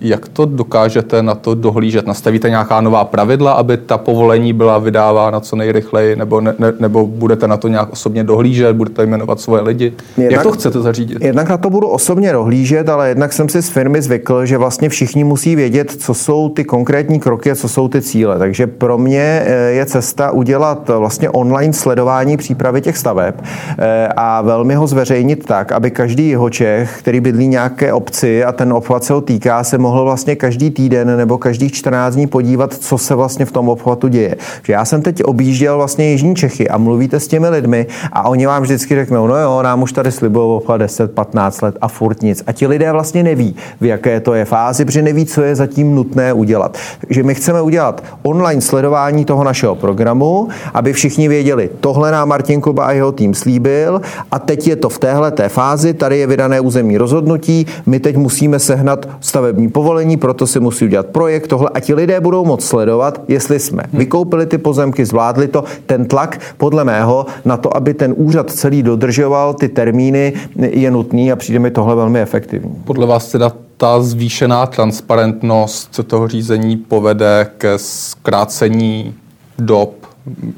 jak 0.00 0.28
to 0.28 0.44
dokážete 0.44 1.22
na 1.22 1.34
to 1.34 1.54
dohlížet? 1.54 2.06
Nastavíte 2.06 2.50
nějaká 2.50 2.80
nová 2.80 3.04
pravidla, 3.04 3.52
aby 3.52 3.76
ta 3.76 3.98
povolení 3.98 4.52
byla 4.52 4.78
vydávána 4.78 5.40
co 5.40 5.56
nejrychleji, 5.56 6.16
nebo, 6.16 6.40
ne, 6.40 6.54
ne, 6.58 6.72
nebo 6.80 7.06
budete 7.06 7.48
na 7.48 7.56
to 7.56 7.68
nějak 7.68 7.92
osobně 7.92 8.24
dohlížet, 8.24 8.76
budete 8.76 9.06
jmenovat 9.06 9.40
svoje 9.40 9.62
lidi? 9.62 9.92
Jednak, 10.16 10.32
jak 10.32 10.42
to 10.42 10.52
chcete 10.52 10.80
zařídit? 10.80 11.18
Jednak 11.22 11.48
na 11.48 11.56
to 11.56 11.70
budu 11.70 11.88
osobně 11.88 12.32
dohlížet, 12.32 12.88
ale 12.88 13.08
jednak 13.08 13.32
jsem 13.34 13.48
si 13.48 13.62
z 13.62 13.68
firmy 13.68 14.02
zvykl, 14.02 14.46
že 14.46 14.58
vlastně 14.58 14.88
všichni 14.88 15.24
musí 15.24 15.56
vědět, 15.56 15.90
co 15.90 16.14
jsou 16.14 16.48
ty 16.48 16.64
konkrétní 16.64 17.20
kroky 17.20 17.50
a 17.50 17.54
co 17.54 17.68
jsou 17.68 17.88
ty 17.88 18.02
cíle. 18.02 18.38
Takže 18.38 18.66
pro 18.66 18.98
mě 18.98 19.42
eh, 19.46 19.70
je 19.70 19.86
cesta 19.86 20.30
udělat 20.30 20.88
vlastně 20.88 21.30
online 21.30 21.72
sledování 21.72 22.36
přípravy 22.36 22.80
těch 22.80 22.98
staveb 22.98 23.34
eh, 23.78 24.08
a 24.16 24.42
velmi 24.42 24.74
ho 24.74 24.86
zveřejnit 24.86 25.46
tak, 25.46 25.72
aby 25.72 25.90
každý 25.90 26.28
jeho 26.28 26.50
Čech, 26.50 26.98
který 26.98 27.20
bydlí 27.20 27.48
nějaké 27.48 27.92
obci 27.92 28.44
a 28.44 28.52
ten 28.52 28.72
obchvat 28.72 29.04
se 29.04 29.12
ho 29.12 29.20
týká, 29.20 29.64
se 29.64 29.78
mohl 29.78 30.04
vlastně 30.04 30.36
každý 30.36 30.70
týden 30.70 31.16
nebo 31.16 31.38
každých 31.38 31.72
14 31.72 32.14
dní 32.14 32.26
podívat, 32.26 32.74
co 32.74 32.98
se 32.98 33.14
vlastně 33.14 33.44
v 33.44 33.52
tom 33.52 33.68
obchvatu 33.68 34.08
děje. 34.08 34.36
Že 34.62 34.72
já 34.72 34.84
jsem 34.84 35.02
teď 35.02 35.24
objížděl 35.24 35.76
vlastně 35.76 36.10
Jižní 36.10 36.36
Čechy 36.36 36.68
a 36.68 36.78
mluvíte 36.78 37.20
s 37.20 37.28
těmi 37.28 37.48
lidmi 37.48 37.86
a 38.12 38.28
oni 38.28 38.46
vám 38.46 38.62
vždycky 38.62 38.94
řeknou, 38.94 39.26
no 39.26 39.36
jo, 39.36 39.62
nám 39.62 39.82
už 39.82 39.92
tady 39.92 40.12
slibují 40.12 40.60
10-15 40.60 41.64
let 41.64 41.76
a 41.80 41.88
furt 41.88 42.22
nic. 42.22 42.42
A 42.46 42.52
ti 42.52 42.66
lidé 42.66 42.92
vlastně 42.92 43.23
neví, 43.24 43.56
v 43.80 43.84
jaké 43.84 44.20
to 44.20 44.34
je 44.34 44.44
fázi, 44.44 44.84
protože 44.84 45.02
neví, 45.02 45.26
co 45.26 45.42
je 45.42 45.54
zatím 45.54 45.94
nutné 45.94 46.32
udělat. 46.32 46.78
Takže 47.00 47.22
my 47.22 47.34
chceme 47.34 47.62
udělat 47.62 48.04
online 48.22 48.60
sledování 48.60 49.24
toho 49.24 49.44
našeho 49.44 49.74
programu, 49.74 50.48
aby 50.74 50.92
všichni 50.92 51.28
věděli, 51.28 51.70
tohle 51.80 52.12
nám 52.12 52.28
Martin 52.28 52.60
Kuba 52.60 52.84
a 52.84 52.92
jeho 52.92 53.12
tým 53.12 53.34
slíbil 53.34 54.00
a 54.30 54.38
teď 54.38 54.66
je 54.66 54.76
to 54.76 54.88
v 54.88 54.98
téhle 54.98 55.30
té 55.30 55.48
fázi, 55.48 55.94
tady 55.94 56.18
je 56.18 56.26
vydané 56.26 56.60
územní 56.60 56.98
rozhodnutí, 56.98 57.66
my 57.86 58.00
teď 58.00 58.16
musíme 58.16 58.58
sehnat 58.58 59.08
stavební 59.20 59.68
povolení, 59.68 60.16
proto 60.16 60.46
si 60.46 60.60
musí 60.60 60.84
udělat 60.84 61.06
projekt, 61.06 61.46
tohle 61.46 61.70
a 61.74 61.80
ti 61.80 61.94
lidé 61.94 62.20
budou 62.20 62.44
moct 62.44 62.64
sledovat, 62.64 63.20
jestli 63.28 63.60
jsme 63.60 63.82
hmm. 63.90 63.98
vykoupili 63.98 64.46
ty 64.46 64.58
pozemky, 64.58 65.04
zvládli 65.04 65.48
to, 65.48 65.64
ten 65.86 66.04
tlak 66.04 66.40
podle 66.56 66.84
mého 66.84 67.26
na 67.44 67.56
to, 67.56 67.76
aby 67.76 67.94
ten 67.94 68.14
úřad 68.16 68.50
celý 68.50 68.82
dodržoval 68.82 69.54
ty 69.54 69.68
termíny, 69.68 70.32
je 70.56 70.90
nutný 70.90 71.32
a 71.32 71.36
přijde 71.36 71.58
mi 71.58 71.70
tohle 71.70 71.94
velmi 71.94 72.20
efektivní. 72.20 72.74
Podle 72.84 73.06
vás 73.06 73.13
teda 73.18 73.52
ta 73.76 74.02
zvýšená 74.02 74.66
transparentnost 74.66 76.00
toho 76.06 76.28
řízení 76.28 76.76
povede 76.76 77.50
ke 77.58 77.78
zkrácení 77.78 79.14
dob 79.58 80.03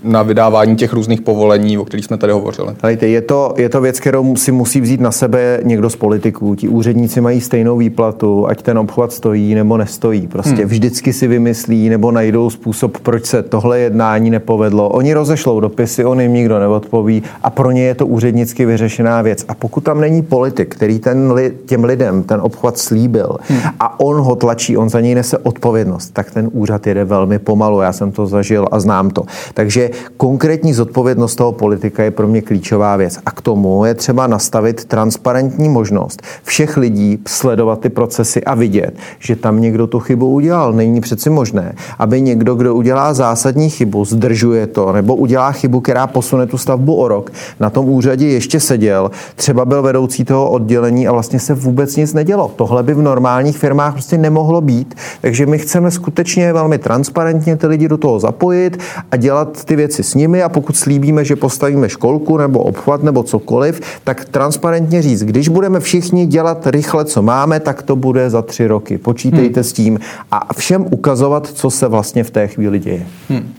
na 0.04 0.22
vydávání 0.22 0.76
těch 0.76 0.92
různých 0.92 1.20
povolení, 1.20 1.78
o 1.78 1.84
kterých 1.84 2.04
jsme 2.04 2.16
tady 2.16 2.32
hovořili. 2.32 2.68
Hejte, 2.82 3.08
je 3.08 3.20
to, 3.20 3.54
je 3.56 3.68
to 3.68 3.80
věc, 3.80 4.00
kterou 4.00 4.36
si 4.36 4.52
musí 4.52 4.80
vzít 4.80 5.00
na 5.00 5.12
sebe 5.12 5.60
někdo 5.64 5.90
z 5.90 5.96
politiků. 5.96 6.54
Ti 6.54 6.68
úředníci 6.68 7.20
mají 7.20 7.40
stejnou 7.40 7.76
výplatu, 7.76 8.46
ať 8.48 8.62
ten 8.62 8.78
obchvat 8.78 9.12
stojí 9.12 9.54
nebo 9.54 9.76
nestojí. 9.76 10.26
Prostě 10.26 10.56
hmm. 10.56 10.68
vždycky 10.68 11.12
si 11.12 11.26
vymyslí 11.26 11.88
nebo 11.88 12.10
najdou 12.10 12.50
způsob, 12.50 12.98
proč 12.98 13.24
se 13.24 13.42
tohle 13.42 13.78
jednání 13.78 14.30
nepovedlo. 14.30 14.88
Oni 14.88 15.14
rozešlou 15.14 15.60
dopisy, 15.60 16.04
on 16.04 16.20
jim 16.20 16.32
nikdo 16.32 16.58
neodpoví 16.58 17.22
a 17.42 17.50
pro 17.50 17.70
ně 17.70 17.82
je 17.82 17.94
to 17.94 18.06
úřednicky 18.06 18.66
vyřešená 18.66 19.22
věc. 19.22 19.44
A 19.48 19.54
pokud 19.54 19.84
tam 19.84 20.00
není 20.00 20.22
politik, 20.22 20.74
který 20.74 20.98
ten 20.98 21.32
li, 21.32 21.52
těm 21.66 21.84
lidem 21.84 22.22
ten 22.22 22.40
obchvat 22.40 22.78
slíbil 22.78 23.36
hmm. 23.48 23.60
a 23.80 24.00
on 24.00 24.20
ho 24.20 24.36
tlačí, 24.36 24.76
on 24.76 24.88
za 24.88 25.00
něj 25.00 25.14
nese 25.14 25.38
odpovědnost, 25.38 26.10
tak 26.10 26.30
ten 26.30 26.48
úřad 26.52 26.86
jede 26.86 27.04
velmi 27.04 27.38
pomalu. 27.38 27.80
Já 27.80 27.92
jsem 27.92 28.12
to 28.12 28.26
zažil 28.26 28.66
a 28.70 28.80
znám 28.80 29.10
to. 29.10 29.22
Takže 29.56 29.90
konkrétní 30.16 30.74
zodpovědnost 30.74 31.34
toho 31.34 31.52
politika 31.52 32.02
je 32.02 32.10
pro 32.10 32.28
mě 32.28 32.42
klíčová 32.42 32.96
věc. 32.96 33.18
A 33.26 33.30
k 33.30 33.40
tomu 33.40 33.84
je 33.84 33.94
třeba 33.94 34.26
nastavit 34.26 34.84
transparentní 34.84 35.68
možnost 35.68 36.22
všech 36.42 36.76
lidí 36.76 37.18
sledovat 37.26 37.80
ty 37.80 37.88
procesy 37.88 38.44
a 38.44 38.54
vidět, 38.54 38.94
že 39.18 39.36
tam 39.36 39.60
někdo 39.60 39.86
tu 39.86 40.00
chybu 40.00 40.30
udělal. 40.30 40.72
Není 40.72 41.00
přeci 41.00 41.30
možné, 41.30 41.74
aby 41.98 42.20
někdo, 42.20 42.54
kdo 42.54 42.74
udělá 42.74 43.14
zásadní 43.14 43.70
chybu, 43.70 44.04
zdržuje 44.04 44.66
to, 44.66 44.92
nebo 44.92 45.16
udělá 45.16 45.52
chybu, 45.52 45.80
která 45.80 46.06
posune 46.06 46.46
tu 46.46 46.58
stavbu 46.58 46.94
o 46.94 47.08
rok, 47.08 47.32
na 47.60 47.70
tom 47.70 47.88
úřadě 47.88 48.26
ještě 48.26 48.60
seděl, 48.60 49.10
třeba 49.34 49.64
byl 49.64 49.82
vedoucí 49.82 50.24
toho 50.24 50.50
oddělení 50.50 51.08
a 51.08 51.12
vlastně 51.12 51.38
se 51.40 51.54
vůbec 51.54 51.96
nic 51.96 52.14
nedělo. 52.14 52.52
Tohle 52.56 52.82
by 52.82 52.94
v 52.94 53.02
normálních 53.02 53.58
firmách 53.58 53.92
prostě 53.92 54.18
nemohlo 54.18 54.60
být. 54.60 54.94
Takže 55.20 55.46
my 55.46 55.58
chceme 55.58 55.90
skutečně 55.90 56.52
velmi 56.52 56.78
transparentně 56.78 57.56
ty 57.56 57.66
lidi 57.66 57.88
do 57.88 57.96
toho 57.96 58.20
zapojit 58.20 58.78
a 59.10 59.16
dělat 59.16 59.45
dělat 59.46 59.64
ty 59.64 59.76
věci 59.76 60.02
s 60.02 60.14
nimi 60.14 60.42
a 60.42 60.48
pokud 60.48 60.76
slíbíme, 60.76 61.24
že 61.24 61.36
postavíme 61.36 61.88
školku 61.88 62.36
nebo 62.36 62.58
obchvat 62.58 63.02
nebo 63.02 63.22
cokoliv, 63.22 63.80
tak 64.04 64.24
transparentně 64.24 65.02
říct, 65.02 65.22
když 65.22 65.48
budeme 65.48 65.80
všichni 65.80 66.26
dělat 66.26 66.66
rychle, 66.66 67.04
co 67.04 67.22
máme, 67.22 67.60
tak 67.60 67.82
to 67.82 67.96
bude 67.96 68.30
za 68.30 68.42
tři 68.42 68.66
roky. 68.66 68.98
Počítejte 68.98 69.60
hmm. 69.60 69.64
s 69.64 69.72
tím 69.72 69.98
a 70.30 70.54
všem 70.54 70.86
ukazovat, 70.90 71.46
co 71.46 71.70
se 71.70 71.88
vlastně 71.88 72.24
v 72.24 72.30
té 72.30 72.48
chvíli 72.48 72.78
děje. 72.78 73.06
Hmm. 73.28 73.52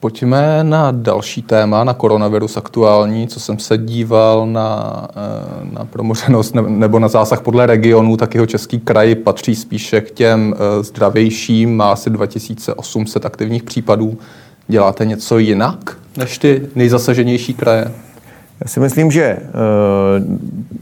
Pojďme 0.00 0.64
na 0.64 0.90
další 0.90 1.42
téma, 1.42 1.84
na 1.84 1.94
koronavirus 1.94 2.56
aktuální, 2.56 3.28
co 3.28 3.40
jsem 3.40 3.58
se 3.58 3.78
díval 3.78 4.46
na, 4.46 5.08
eh, 5.10 5.68
na 5.72 5.84
promořenost 5.84 6.54
nebo 6.54 6.98
na 6.98 7.08
zásah 7.08 7.40
podle 7.40 7.66
regionů, 7.66 8.16
tak 8.16 8.34
jeho 8.34 8.46
český 8.46 8.80
kraj 8.80 9.14
patří 9.14 9.54
spíše 9.54 10.00
k 10.00 10.10
těm 10.10 10.54
eh, 10.54 10.82
zdravějším, 10.82 11.76
má 11.76 11.92
asi 11.92 12.10
2800 12.10 13.26
aktivních 13.26 13.62
případů 13.62 14.18
Děláte 14.68 15.04
něco 15.04 15.38
jinak 15.38 15.98
než 16.16 16.38
ty 16.38 16.68
nejzasaženější 16.74 17.54
kraje? 17.54 17.92
Já 18.60 18.68
si 18.68 18.80
myslím, 18.80 19.10
že 19.10 19.22
eh, 19.22 19.42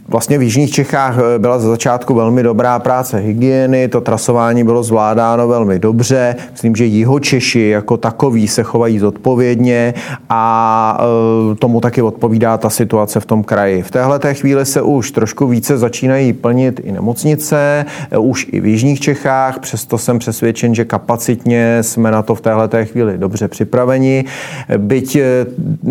vlastně 0.09 0.39
v 0.39 0.43
Jižních 0.43 0.71
Čechách 0.71 1.19
eh, 1.19 1.39
byla 1.39 1.59
za 1.59 1.69
začátku 1.69 2.15
velmi 2.15 2.43
dobrá 2.43 2.79
práce 2.79 3.19
hygieny, 3.19 3.89
to 3.89 4.01
trasování 4.01 4.65
bylo 4.65 4.83
zvládáno 4.83 5.49
velmi 5.49 5.79
dobře. 5.79 6.37
Myslím, 6.53 6.77
že 6.77 6.85
jiho 6.85 7.21
Češi 7.21 7.69
jako 7.69 7.97
takový 7.97 8.49
se 8.49 8.63
chovají 8.63 8.99
zodpovědně 8.99 9.95
a 10.29 10.99
eh, 11.01 11.55
tomu 11.55 11.81
taky 11.81 12.03
odpovídá 12.03 12.59
ta 12.59 12.71
situace 12.71 13.21
v 13.21 13.27
tom 13.27 13.45
kraji. 13.45 13.83
V 13.83 13.91
téhle 13.91 14.19
té 14.19 14.35
chvíli 14.35 14.67
se 14.67 14.83
už 14.83 15.11
trošku 15.11 15.47
více 15.47 15.79
začínají 15.79 16.33
plnit 16.33 16.81
i 16.85 16.93
nemocnice, 16.93 17.85
už 18.19 18.47
i 18.53 18.61
v 18.61 18.67
Jižních 18.67 19.01
Čechách, 19.01 19.59
přesto 19.59 19.99
jsem 19.99 20.19
přesvědčen, 20.19 20.75
že 20.75 20.85
kapacitně 20.85 21.79
jsme 21.83 22.11
na 22.11 22.23
to 22.23 22.35
v 22.35 22.41
téhle 22.41 22.69
té 22.69 22.85
chvíli 22.85 23.19
dobře 23.19 23.49
připraveni. 23.49 24.25
Byť 24.77 25.19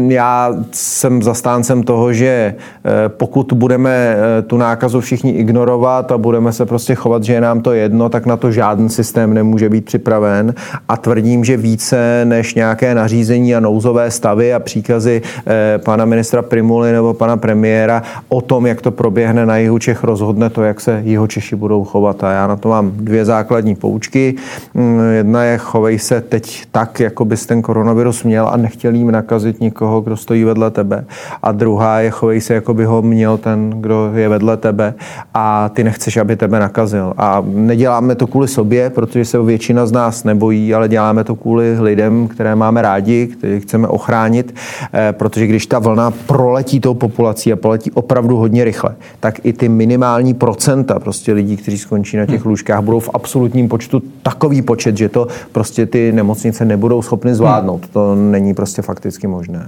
já 0.08 0.54
jsem 0.72 1.24
zastáncem 1.24 1.84
toho, 1.84 2.14
že 2.14 2.26
eh, 2.26 3.10
pokud 3.10 3.54
budeme 3.54 3.83
eh, 3.90 4.42
tu 4.42 4.58
nákazu 4.58 5.02
všichni 5.02 5.32
ignorovat 5.32 6.12
a 6.12 6.18
budeme 6.18 6.54
se 6.54 6.66
prostě 6.66 6.96
chovat, 6.96 7.24
že 7.24 7.34
je 7.34 7.42
nám 7.42 7.62
to 7.62 7.72
jedno, 7.72 8.10
tak 8.10 8.26
na 8.26 8.38
to 8.38 8.52
žádný 8.52 8.90
systém 8.90 9.34
nemůže 9.34 9.70
být 9.70 9.86
připraven. 9.86 10.54
A 10.90 10.98
tvrdím, 10.98 11.46
že 11.46 11.58
více 11.58 12.26
než 12.26 12.56
nějaké 12.56 12.96
nařízení 12.96 13.56
a 13.56 13.60
nouzové 13.60 14.12
stavy 14.12 14.54
a 14.54 14.60
příkazy 14.60 15.22
eh, 15.48 15.80
pana 15.86 16.06
ministra 16.06 16.42
Primuly 16.42 16.92
nebo 16.92 17.14
pana 17.14 17.38
premiéra 17.38 18.04
o 18.30 18.42
tom, 18.42 18.66
jak 18.66 18.82
to 18.82 18.92
proběhne 18.92 19.46
na 19.46 19.58
jihu 19.58 19.80
Čech, 19.80 20.04
rozhodne 20.04 20.50
to, 20.50 20.64
jak 20.64 20.82
se 20.82 21.02
jiho 21.06 21.28
Češi 21.28 21.56
budou 21.56 21.84
chovat. 21.84 22.24
A 22.24 22.32
já 22.32 22.48
na 22.48 22.56
to 22.56 22.70
mám 22.70 22.92
dvě 22.96 23.26
základní 23.26 23.76
poučky. 23.76 24.36
Mm, 24.74 25.00
jedna 25.00 25.44
je, 25.44 25.58
chovej 25.58 26.00
se 26.00 26.22
teď 26.22 26.64
tak, 26.72 27.00
jako 27.00 27.26
bys 27.26 27.46
ten 27.46 27.62
koronavirus 27.62 28.24
měl 28.24 28.48
a 28.48 28.58
nechtěl 28.58 28.94
jim 28.94 29.12
nakazit 29.12 29.62
nikoho, 29.62 30.02
kdo 30.02 30.18
stojí 30.18 30.44
vedle 30.44 30.72
tebe. 30.72 31.06
A 31.44 31.52
druhá 31.52 32.00
je 32.00 32.10
chovej 32.10 32.42
se, 32.42 32.54
jako 32.54 32.74
by 32.74 32.86
ho 32.86 33.02
měl 33.02 33.38
ten, 33.38 33.73
kdo 33.74 34.12
je 34.16 34.30
vedle 34.30 34.58
tebe 34.58 34.94
a 35.34 35.70
ty 35.70 35.84
nechceš, 35.84 36.18
aby 36.18 36.36
tebe 36.36 36.60
nakazil. 36.60 37.14
A 37.18 37.44
neděláme 37.46 38.16
to 38.16 38.28
kvůli 38.28 38.48
sobě, 38.48 38.90
protože 38.90 39.26
se 39.26 39.42
většina 39.42 39.86
z 39.86 39.92
nás 39.92 40.24
nebojí, 40.24 40.74
ale 40.74 40.90
děláme 40.90 41.24
to 41.24 41.36
kvůli 41.36 41.80
lidem, 41.80 42.28
které 42.28 42.56
máme 42.56 42.82
rádi, 42.82 43.28
které 43.28 43.60
chceme 43.60 43.88
ochránit, 43.88 44.56
eh, 44.94 45.14
protože 45.14 45.48
když 45.48 45.66
ta 45.66 45.80
vlna 45.80 46.12
proletí 46.12 46.80
tou 46.80 46.94
populací 46.94 47.54
a 47.54 47.56
proletí 47.56 47.92
opravdu 47.92 48.38
hodně 48.38 48.64
rychle, 48.64 48.96
tak 49.20 49.46
i 49.46 49.54
ty 49.54 49.70
minimální 49.70 50.34
procenta 50.34 51.00
prostě 51.00 51.34
lidí, 51.34 51.58
kteří 51.58 51.78
skončí 51.78 52.18
na 52.18 52.26
těch 52.26 52.42
hmm. 52.42 52.50
lůžkách, 52.50 52.82
budou 52.82 53.00
v 53.00 53.10
absolutním 53.14 53.68
počtu 53.68 54.02
takový 54.24 54.62
počet, 54.62 54.98
že 54.98 55.10
to 55.10 55.28
prostě 55.52 55.86
ty 55.86 56.12
nemocnice 56.12 56.66
nebudou 56.66 57.02
schopny 57.02 57.36
zvládnout. 57.36 57.88
To 57.88 58.16
není 58.16 58.54
prostě 58.54 58.82
fakticky 58.82 59.28
možné 59.28 59.68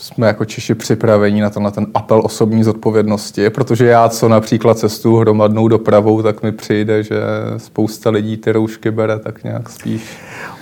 jsme 0.00 0.26
jako 0.26 0.44
Češi 0.44 0.74
připraveni 0.74 1.40
na, 1.40 1.50
na 1.60 1.70
ten 1.70 1.86
apel 1.94 2.22
osobní 2.24 2.64
zodpovědnosti, 2.64 3.50
protože 3.50 3.86
já, 3.86 4.08
co 4.08 4.28
například 4.28 4.78
cestu 4.78 5.16
hromadnou 5.16 5.68
dopravou, 5.68 6.22
tak 6.22 6.42
mi 6.42 6.52
přijde, 6.52 7.02
že 7.02 7.20
spousta 7.56 8.10
lidí 8.10 8.36
ty 8.36 8.52
roušky 8.52 8.90
bere 8.90 9.18
tak 9.18 9.44
nějak 9.44 9.68
spíš 9.70 10.02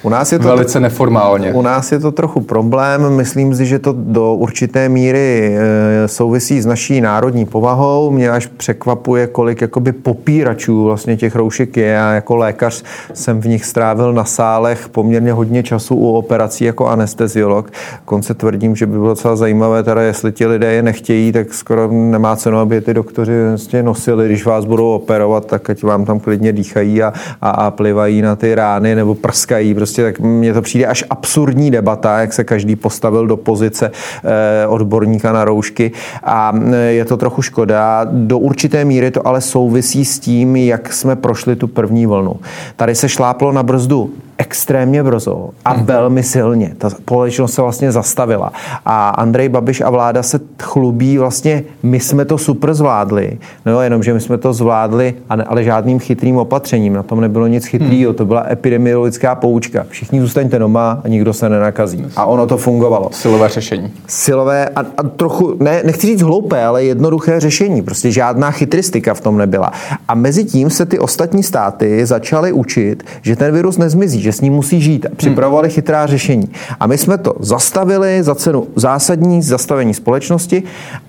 u 0.02 0.09
nás 0.09 0.33
je 0.33 0.38
to 0.38 0.49
velice 0.49 0.81
neformálně. 0.81 1.52
U 1.52 1.62
nás 1.62 1.93
je 1.93 1.99
to 1.99 2.12
trochu 2.12 2.40
problém. 2.40 3.11
Myslím 3.11 3.55
si, 3.55 3.67
že 3.67 3.78
to 3.78 3.95
do 3.97 4.35
určité 4.35 4.88
míry 4.88 5.57
e, 5.59 6.09
souvisí 6.09 6.61
s 6.61 6.67
naší 6.67 7.00
národní 7.00 7.47
povahou. 7.47 8.11
Mě 8.11 8.31
až 8.31 8.47
překvapuje, 8.47 9.26
kolik 9.26 9.61
jakoby 9.61 9.93
popíračů 9.93 10.85
vlastně 10.85 11.17
těch 11.17 11.37
roušek 11.37 11.76
je. 11.76 11.87
Já 11.87 12.12
jako 12.12 12.37
lékař 12.37 12.85
jsem 13.14 13.40
v 13.40 13.47
nich 13.49 13.64
strávil 13.64 14.12
na 14.12 14.25
sálech 14.25 14.88
poměrně 14.88 15.33
hodně 15.33 15.62
času 15.62 15.97
u 15.97 16.12
operací 16.12 16.64
jako 16.64 16.87
anesteziolog. 16.87 17.71
Konce 18.05 18.35
tvrdím, 18.35 18.76
že 18.76 18.87
by 18.87 18.93
bylo 18.93 19.09
docela 19.09 19.37
zajímavé, 19.37 19.83
teda 19.83 20.02
jestli 20.02 20.33
ti 20.33 20.47
lidé 20.47 20.73
je 20.73 20.83
nechtějí, 20.83 21.33
tak 21.33 21.55
skoro 21.55 21.88
nemá 21.93 22.37
cenu, 22.37 22.59
aby 22.59 22.81
ty 22.81 22.95
doktoři 22.95 23.49
vlastně 23.49 23.83
nosili, 23.83 24.26
když 24.26 24.47
vás 24.47 24.64
budou 24.64 24.90
operovat, 24.90 25.47
tak 25.47 25.71
ať 25.71 25.83
vám 25.83 26.05
tam 26.05 26.21
klidně 26.21 26.52
dýchají 26.52 27.02
a, 27.02 27.12
a, 27.43 27.50
a 27.50 27.71
plivají 27.71 28.23
na 28.23 28.37
ty 28.37 28.55
rány 28.55 28.95
nebo 28.95 29.14
prskají 29.14 29.75
prostě 29.75 29.88
tak 29.97 30.21
mně 30.21 30.54
to 30.54 30.62
přijde 30.62 30.87
až 30.87 31.04
absurdní 31.11 31.71
debata, 31.71 32.21
jak 32.21 32.33
se 32.33 32.45
každý 32.45 32.76
postavil 32.76 33.26
do 33.26 33.37
pozice 33.37 33.90
eh, 34.25 34.66
odborníka 34.66 35.33
na 35.33 35.45
roušky 35.45 35.92
a 36.23 36.52
eh, 36.73 36.76
je 36.76 37.04
to 37.04 37.16
trochu 37.16 37.42
škoda. 37.42 38.07
Do 38.12 38.38
určité 38.38 38.85
míry 38.85 39.11
to 39.11 39.26
ale 39.26 39.40
souvisí 39.40 40.04
s 40.04 40.18
tím, 40.18 40.57
jak 40.57 40.92
jsme 40.92 41.16
prošli 41.16 41.57
tu 41.57 41.68
první 41.68 42.07
vlnu. 42.07 42.37
Tady 42.76 42.95
se 42.95 43.09
šláplo 43.09 43.52
na 43.52 43.62
brzdu 43.62 44.11
extrémně 44.38 45.02
brzo 45.02 45.50
a 45.64 45.73
hmm. 45.73 45.87
velmi 45.87 46.23
silně. 46.23 46.75
Ta 46.78 46.90
společnost 46.90 47.54
se 47.54 47.62
vlastně 47.62 47.92
zastavila. 47.92 48.52
A 48.87 49.09
Andrej 49.09 49.49
Babiš 49.49 49.80
a 49.80 49.90
vláda 49.90 50.23
se 50.23 50.40
chlubí 50.62 51.18
vlastně, 51.18 51.62
my 51.83 52.00
jsme 52.00 52.25
to 52.25 52.38
super 52.38 52.75
zvládli, 52.75 53.38
no 53.66 53.83
jenom, 53.83 54.02
že 54.02 54.14
my 54.14 54.21
jsme 54.21 54.38
to 54.38 54.52
zvládli, 54.52 55.14
ale 55.47 55.64
žádným 55.64 55.99
chytrým 55.99 56.37
opatřením. 56.37 56.92
Na 56.92 57.02
tom 57.02 57.21
nebylo 57.21 57.47
nic 57.47 57.66
chytrého, 57.66 58.09
hmm. 58.09 58.14
to 58.14 58.25
byla 58.25 58.47
epidemiologická 58.50 59.35
poučka. 59.35 59.87
Všichni 59.88 60.21
zůstaňte 60.21 60.59
doma 60.59 61.00
a 61.04 61.09
nikdo 61.09 61.33
se 61.33 61.49
nenakazí. 61.49 62.07
A 62.16 62.25
ono 62.25 62.47
to 62.47 62.57
fungovalo. 62.57 63.09
Silové 63.12 63.49
řešení. 63.49 63.92
Silové 64.07 64.68
a, 64.68 64.80
a 64.80 65.02
trochu, 65.02 65.57
ne, 65.61 65.83
nechci 65.85 66.07
říct 66.07 66.23
hloupé, 66.23 66.64
ale 66.64 66.85
jednoduché 66.85 67.40
řešení. 67.40 67.83
Prostě 67.83 68.11
žádná 68.11 68.50
chytristika 68.50 69.14
v 69.14 69.21
tom 69.21 69.38
nebyla. 69.38 69.73
A 70.09 70.14
mezi 70.14 70.45
tím 70.45 70.71
se 70.71 70.87
ty 70.87 70.99
ostatní 70.99 71.42
státy 71.42 72.07
začaly 72.07 72.52
učit, 72.52 73.04
že 73.23 73.37
ten 73.37 73.54
virus 73.54 73.78
nezmizí, 73.78 74.28
že 74.29 74.33
s 74.33 74.41
ním 74.41 74.53
musí 74.53 74.81
žít 74.81 75.07
a 75.07 75.09
připravovali 75.17 75.71
chytrá 75.71 76.07
řešení. 76.07 76.49
A 76.81 76.87
my 76.87 76.99
jsme 76.99 77.19
to 77.19 77.35
zastavili 77.41 78.23
za 78.23 78.35
cenu 78.35 78.67
zásadní 78.77 79.43
zastavení 79.43 79.95
společnosti 79.95 80.63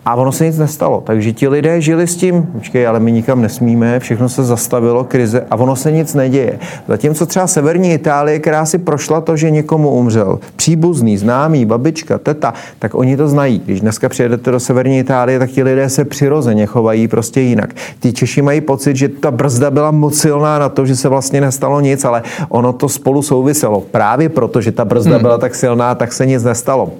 a 0.05 0.15
ono 0.15 0.31
se 0.31 0.45
nic 0.45 0.57
nestalo. 0.57 1.03
Takže 1.05 1.33
ti 1.33 1.47
lidé 1.47 1.81
žili 1.81 2.07
s 2.07 2.15
tím, 2.15 2.43
počkej, 2.43 2.87
ale 2.87 2.99
my 2.99 3.11
nikam 3.11 3.41
nesmíme, 3.41 3.99
všechno 3.99 4.29
se 4.29 4.43
zastavilo, 4.43 5.03
krize 5.03 5.45
a 5.51 5.55
ono 5.55 5.75
se 5.75 5.91
nic 5.91 6.13
neděje. 6.13 6.59
Zatímco 6.87 7.25
třeba 7.25 7.47
severní 7.47 7.93
Itálie, 7.93 8.39
která 8.39 8.65
si 8.65 8.77
prošla 8.77 9.21
to, 9.21 9.37
že 9.37 9.51
někomu 9.51 9.89
umřel, 9.89 10.39
příbuzný, 10.55 11.17
známý, 11.17 11.65
babička, 11.65 12.17
teta, 12.17 12.53
tak 12.79 12.95
oni 12.95 13.17
to 13.17 13.27
znají. 13.27 13.61
Když 13.65 13.81
dneska 13.81 14.09
přijedete 14.09 14.51
do 14.51 14.59
severní 14.59 14.99
Itálie, 14.99 15.39
tak 15.39 15.49
ti 15.49 15.63
lidé 15.63 15.89
se 15.89 16.05
přirozeně 16.05 16.65
chovají 16.65 17.07
prostě 17.07 17.41
jinak. 17.41 17.75
Ti 17.99 18.13
Češi 18.13 18.41
mají 18.41 18.61
pocit, 18.61 18.95
že 18.95 19.09
ta 19.09 19.31
brzda 19.31 19.71
byla 19.71 19.91
moc 19.91 20.17
silná 20.17 20.59
na 20.59 20.69
to, 20.69 20.85
že 20.85 20.95
se 20.95 21.09
vlastně 21.09 21.41
nestalo 21.41 21.81
nic, 21.81 22.05
ale 22.05 22.23
ono 22.49 22.73
to 22.73 22.89
spolu 22.89 23.08
souviselo. 23.21 23.81
Právě 23.81 24.29
proto, 24.29 24.61
že 24.61 24.71
ta 24.71 24.85
brzda 24.85 25.11
hmm. 25.11 25.21
byla 25.21 25.37
tak 25.37 25.55
silná, 25.55 25.95
tak 25.95 26.13
se 26.13 26.25
nic 26.25 26.43
nestalo. 26.43 26.91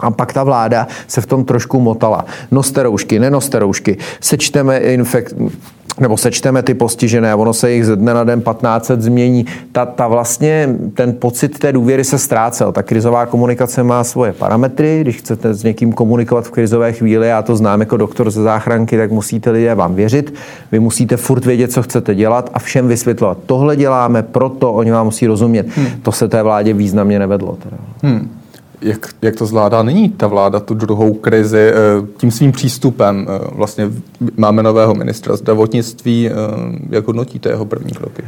A 0.00 0.10
pak 0.10 0.32
ta 0.32 0.44
vláda 0.44 0.86
se 1.06 1.20
v 1.20 1.26
tom 1.26 1.44
trošku 1.44 1.80
motala. 1.80 2.24
Noste 2.50 2.82
roušky, 2.82 3.18
nenoste 3.18 3.58
roušky, 3.58 3.96
sečteme 4.20 4.78
infekt, 4.78 5.34
nebo 6.00 6.16
sečteme 6.16 6.62
ty 6.62 6.74
postižené 6.74 7.32
a 7.32 7.36
ono 7.36 7.52
se 7.52 7.72
jich 7.72 7.86
ze 7.86 7.96
dne 7.96 8.14
na 8.14 8.24
den 8.24 8.40
1500 8.40 9.02
změní. 9.02 9.46
Ta, 9.72 9.86
ta 9.86 10.08
vlastně, 10.08 10.68
ten 10.94 11.12
pocit 11.12 11.58
té 11.58 11.72
důvěry 11.72 12.04
se 12.04 12.18
ztrácel. 12.18 12.72
Ta 12.72 12.82
krizová 12.82 13.26
komunikace 13.26 13.82
má 13.82 14.04
svoje 14.04 14.32
parametry. 14.32 14.98
Když 15.00 15.16
chcete 15.16 15.54
s 15.54 15.62
někým 15.62 15.92
komunikovat 15.92 16.46
v 16.46 16.50
krizové 16.50 16.92
chvíli, 16.92 17.28
já 17.28 17.42
to 17.42 17.56
znám 17.56 17.80
jako 17.80 17.96
doktor 17.96 18.30
ze 18.30 18.42
záchranky, 18.42 18.96
tak 18.96 19.10
musíte 19.10 19.50
lidé 19.50 19.74
vám 19.74 19.94
věřit. 19.94 20.34
Vy 20.72 20.80
musíte 20.80 21.16
furt 21.16 21.44
vědět, 21.44 21.72
co 21.72 21.82
chcete 21.82 22.14
dělat 22.14 22.50
a 22.54 22.58
všem 22.58 22.88
vysvětlovat. 22.88 23.38
Tohle 23.46 23.76
děláme, 23.76 24.22
proto 24.22 24.72
oni 24.72 24.90
vám 24.90 25.06
musí 25.06 25.26
rozumět. 25.26 25.66
Hmm. 25.76 25.86
To 26.02 26.12
se 26.12 26.28
té 26.28 26.42
vládě 26.42 26.72
významně 26.72 27.18
nevedlo. 27.18 27.58
Teda. 27.62 27.76
Hmm 28.02 28.43
jak, 28.80 29.08
jak 29.22 29.36
to 29.36 29.46
zvládá 29.46 29.82
nyní 29.82 30.08
ta 30.08 30.26
vláda, 30.26 30.60
tu 30.60 30.74
druhou 30.74 31.14
krizi, 31.14 31.58
eh, 31.58 31.74
tím 32.16 32.30
svým 32.30 32.52
přístupem. 32.52 33.26
Eh, 33.28 33.48
vlastně 33.52 33.90
máme 34.36 34.62
nového 34.62 34.94
ministra 34.94 35.36
zdravotnictví. 35.36 36.28
Eh, 36.28 36.32
jak 36.90 37.06
hodnotíte 37.06 37.48
jeho 37.48 37.64
první 37.64 37.92
kroky? 37.92 38.22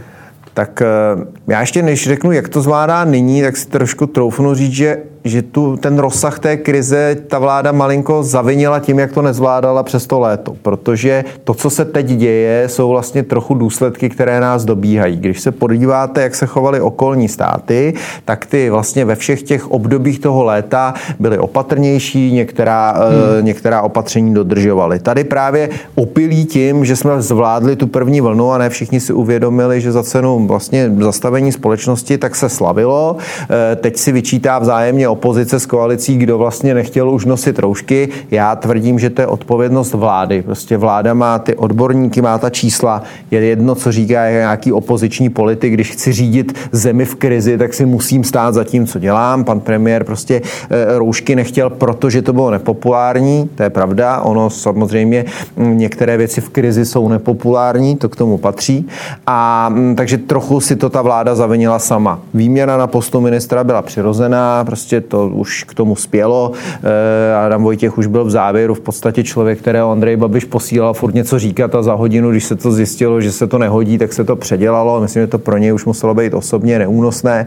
Tak 0.55 0.83
já 1.47 1.61
ještě 1.61 1.83
než 1.83 2.09
řeknu, 2.09 2.33
jak 2.33 2.49
to 2.49 2.61
zvládá 2.61 3.05
nyní, 3.05 3.43
tak 3.43 3.57
si 3.57 3.69
trošku 3.69 4.07
troufnu 4.07 4.55
říct, 4.55 4.73
že 4.73 4.99
že 5.29 5.43
tu, 5.43 5.77
ten 5.77 5.99
rozsah 5.99 6.39
té 6.39 6.57
krize 6.57 7.17
ta 7.29 7.39
vláda 7.39 7.73
malinko 7.73 8.23
zavinila 8.23 8.81
tím, 8.81 8.99
jak 8.99 9.13
to 9.13 9.23
nezvládala 9.23 9.83
přes 9.83 10.07
to 10.07 10.21
léto. 10.21 10.57
Protože 10.63 11.25
to, 11.45 11.55
co 11.55 11.71
se 11.71 11.85
teď 11.85 12.07
děje, 12.07 12.69
jsou 12.69 12.89
vlastně 12.89 13.23
trochu 13.23 13.55
důsledky, 13.55 14.09
které 14.09 14.41
nás 14.41 14.65
dobíhají. 14.65 15.17
Když 15.17 15.41
se 15.41 15.53
podíváte, 15.53 16.23
jak 16.23 16.35
se 16.35 16.47
chovaly 16.47 16.81
okolní 16.81 17.29
státy, 17.29 17.95
tak 18.25 18.47
ty 18.47 18.71
vlastně 18.71 19.05
ve 19.05 19.15
všech 19.15 19.43
těch 19.43 19.71
obdobích 19.71 20.19
toho 20.19 20.45
léta 20.45 20.95
byly 21.19 21.39
opatrnější, 21.39 22.33
některá, 22.33 22.93
hmm. 22.93 23.45
některá 23.45 23.83
opatření 23.83 24.35
dodržovaly. 24.35 24.99
Tady 24.99 25.25
právě 25.25 25.69
opilí 25.95 26.45
tím, 26.45 26.85
že 26.85 26.97
jsme 26.97 27.23
zvládli 27.23 27.77
tu 27.77 27.87
první 27.87 28.21
vlnu 28.21 28.53
a 28.53 28.59
ne 28.59 28.71
všichni 28.71 29.01
si 29.01 29.13
uvědomili, 29.13 29.81
že 29.81 29.93
za 29.93 30.03
cenu 30.03 30.47
vlastně 30.47 30.93
zastavení 31.01 31.53
společnosti 31.53 32.19
tak 32.19 32.37
se 32.37 32.49
slavilo. 32.49 33.17
Eh, 33.51 33.77
teď 33.77 33.97
si 33.97 34.13
vyčítá 34.13 34.59
vzájemně 34.59 35.09
opozice 35.17 35.61
s 35.61 35.67
koalicí, 35.67 36.19
kdo 36.19 36.39
vlastně 36.39 36.75
nechtěl 36.75 37.11
už 37.11 37.25
nosit 37.25 37.59
roušky. 37.59 38.09
Já 38.31 38.57
tvrdím, 38.57 38.99
že 38.99 39.11
to 39.11 39.23
je 39.23 39.27
odpovědnost 39.27 39.95
vlády. 39.95 40.43
Prostě 40.43 40.77
vláda 40.77 41.15
má 41.15 41.39
ty 41.39 41.55
odborníky, 41.57 42.23
má 42.23 42.39
ta 42.39 42.51
čísla. 42.51 43.03
Je 43.31 43.41
jedno, 43.41 43.75
co 43.75 43.93
říká 43.93 44.31
nějaký 44.31 44.73
opoziční 44.73 45.29
politik. 45.29 45.73
Když 45.73 45.91
chci 45.91 46.13
řídit 46.13 46.59
zemi 46.73 47.05
v 47.05 47.15
krizi, 47.15 47.59
tak 47.59 47.75
si 47.75 47.87
musím 47.87 48.25
stát 48.25 48.55
za 48.55 48.65
tím, 48.65 48.87
co 48.87 48.99
dělám. 48.99 49.45
Pan 49.45 49.61
premiér 49.61 50.05
prostě 50.05 50.43
eh, 50.45 50.99
roušky 50.99 51.37
nechtěl, 51.37 51.71
protože 51.71 52.23
to 52.23 52.33
bylo 52.33 52.51
nepopulární. 52.51 53.49
To 53.55 53.63
je 53.63 53.71
pravda. 53.71 54.21
Ono 54.21 54.51
samozřejmě 54.51 55.25
hm, 55.57 55.79
některé 55.79 56.17
věci 56.17 56.41
v 56.41 56.49
krizi 56.49 56.85
jsou 56.85 57.09
nepopulární, 57.09 57.97
to 57.97 58.09
k 58.09 58.17
tomu 58.17 58.39
patří. 58.39 58.87
A 59.27 59.69
hm, 59.73 59.97
takže 59.97 60.19
trochu 60.19 60.61
si 60.61 60.77
to 60.77 60.91
ta 60.91 61.03
vláda 61.03 61.35
zavinila 61.35 61.79
sama. 61.79 62.21
Výměna 62.35 62.77
na 62.77 62.87
postu 62.87 63.21
ministra 63.21 63.65
byla 63.65 63.83
přirozená, 63.83 64.65
prostě 64.65 65.01
to 65.09 65.29
už 65.29 65.65
k 65.65 65.75
tomu 65.75 65.97
spělo. 65.97 66.53
Eh, 66.83 67.35
Adam 67.35 67.63
Vojtěch 67.63 67.99
už 67.99 68.07
byl 68.07 68.25
v 68.25 68.31
závěru 68.31 68.75
v 68.75 68.81
podstatě 68.81 69.25
člověk, 69.25 69.59
kterého 69.59 69.91
Andrej 69.91 70.17
Babiš 70.17 70.45
posílal 70.45 70.95
furt 70.95 71.15
něco 71.15 71.39
říkat 71.39 71.75
a 71.75 71.83
za 71.83 71.95
hodinu, 71.95 72.31
když 72.31 72.45
se 72.45 72.57
to 72.57 72.73
zjistilo, 72.73 73.21
že 73.21 73.33
se 73.33 73.47
to 73.47 73.59
nehodí, 73.59 73.99
tak 73.99 74.13
se 74.13 74.25
to 74.25 74.37
předělalo. 74.37 75.01
Myslím, 75.01 75.23
že 75.23 75.27
to 75.27 75.39
pro 75.39 75.59
něj 75.59 75.73
už 75.73 75.85
muselo 75.85 76.15
být 76.15 76.35
osobně 76.35 76.79
neúnosné. 76.79 77.47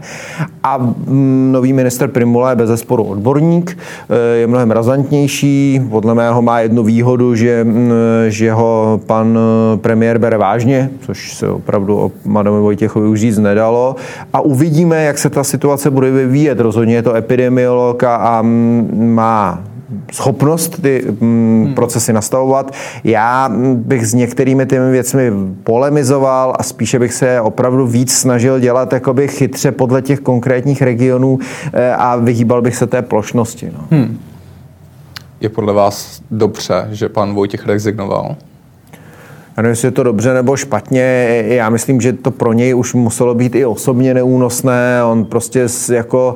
A 0.62 0.78
mm, 0.78 1.52
nový 1.52 1.72
minister 1.72 2.08
Primula 2.08 2.50
je 2.50 2.56
bez 2.56 2.68
zesporu 2.68 3.04
odborník, 3.04 3.78
eh, 4.10 4.36
je 4.36 4.46
mnohem 4.46 4.70
razantnější, 4.70 5.80
podle 5.90 6.14
mého 6.14 6.42
má 6.42 6.60
jednu 6.60 6.82
výhodu, 6.82 7.34
že, 7.34 7.64
mm, 7.64 7.92
že 8.28 8.52
ho 8.52 9.00
pan 9.06 9.38
eh, 9.38 9.76
premiér 9.76 10.18
bere 10.18 10.38
vážně, 10.38 10.90
což 11.00 11.34
se 11.34 11.48
opravdu 11.48 11.98
o 11.98 12.10
Adamu 12.38 12.62
Vojtěchovi 12.62 13.08
už 13.08 13.20
říct 13.20 13.38
nedalo. 13.38 13.96
A 14.32 14.40
uvidíme, 14.40 15.04
jak 15.04 15.18
se 15.18 15.30
ta 15.30 15.44
situace 15.44 15.90
bude 15.90 16.10
vyvíjet. 16.10 16.60
Rozhodně 16.60 16.94
je 16.94 17.02
to 17.02 17.14
epidemie 17.14 17.39
epidemiolog 17.40 18.04
a 18.04 18.42
má 18.92 19.64
schopnost 20.12 20.82
ty 20.82 21.04
hmm. 21.20 21.72
procesy 21.74 22.12
nastavovat. 22.12 22.74
Já 23.04 23.50
bych 23.74 24.06
s 24.06 24.14
některými 24.14 24.66
těmi 24.66 24.90
věcmi 24.90 25.32
polemizoval 25.64 26.56
a 26.58 26.62
spíše 26.62 26.98
bych 26.98 27.12
se 27.12 27.40
opravdu 27.40 27.86
víc 27.86 28.12
snažil 28.12 28.60
dělat 28.60 28.92
jakoby 28.92 29.28
chytře 29.28 29.72
podle 29.72 30.02
těch 30.02 30.20
konkrétních 30.20 30.82
regionů 30.82 31.38
eh, 31.72 31.92
a 31.92 32.16
vyhýbal 32.16 32.62
bych 32.62 32.76
se 32.76 32.86
té 32.86 33.02
plošnosti. 33.02 33.72
No. 33.72 33.84
Hmm. 33.90 34.18
Je 35.40 35.48
podle 35.48 35.72
vás 35.72 36.22
dobře, 36.30 36.88
že 36.90 37.08
pan 37.08 37.34
Vojtěch 37.34 37.66
rezignoval? 37.66 38.36
Já 39.56 39.62
nevím, 39.62 39.70
jestli 39.70 39.88
je 39.88 39.92
to 39.92 40.02
dobře 40.02 40.34
nebo 40.34 40.56
špatně. 40.56 41.02
Já 41.46 41.70
myslím, 41.70 42.00
že 42.00 42.12
to 42.12 42.30
pro 42.30 42.52
něj 42.52 42.74
už 42.74 42.94
muselo 42.94 43.34
být 43.34 43.54
i 43.54 43.64
osobně 43.64 44.14
neúnosné. 44.14 45.04
On 45.04 45.24
prostě 45.24 45.66
jako 45.92 46.34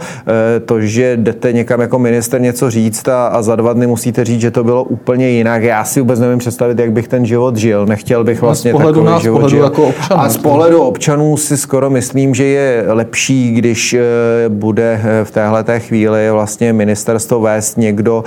eh, 0.57 0.61
to, 0.61 0.81
že 0.81 1.17
jdete 1.17 1.53
někam 1.53 1.81
jako 1.81 1.99
minister 1.99 2.41
něco 2.41 2.71
říct 2.71 3.09
a, 3.09 3.27
a 3.27 3.43
za 3.43 3.57
dva 3.57 3.73
dny 3.73 3.87
musíte 3.87 4.25
říct, 4.25 4.41
že 4.41 4.51
to 4.51 4.65
bylo 4.65 4.85
úplně 4.85 5.29
jinak. 5.29 5.63
Já 5.63 5.85
si 5.85 6.01
vůbec 6.01 6.21
nevím 6.21 6.39
představit, 6.39 6.79
jak 6.79 6.93
bych 6.93 7.09
ten 7.09 7.27
život 7.27 7.57
žil. 7.57 7.87
Nechtěl 7.87 8.25
bych 8.25 8.43
vlastně 8.43 8.73
no, 8.73 8.79
takový 8.79 9.07
nás, 9.07 9.23
život 9.23 9.49
žil. 9.49 9.65
Jako 9.65 9.85
občanů, 9.85 10.21
a 10.21 10.29
z 10.29 10.37
pohledu 10.37 10.83
občanů 10.83 11.37
si 11.37 11.57
skoro 11.57 11.91
myslím, 11.91 12.35
že 12.35 12.45
je 12.45 12.85
lepší, 12.89 13.53
když 13.53 13.95
eh, 13.95 14.03
bude 14.49 15.01
eh, 15.05 15.25
v 15.25 15.31
téhle 15.31 15.65
té 15.65 15.81
chvíli 15.81 16.31
vlastně 16.31 16.73
ministerstvo 16.73 17.41
vést 17.41 17.79
někdo, 17.79 18.25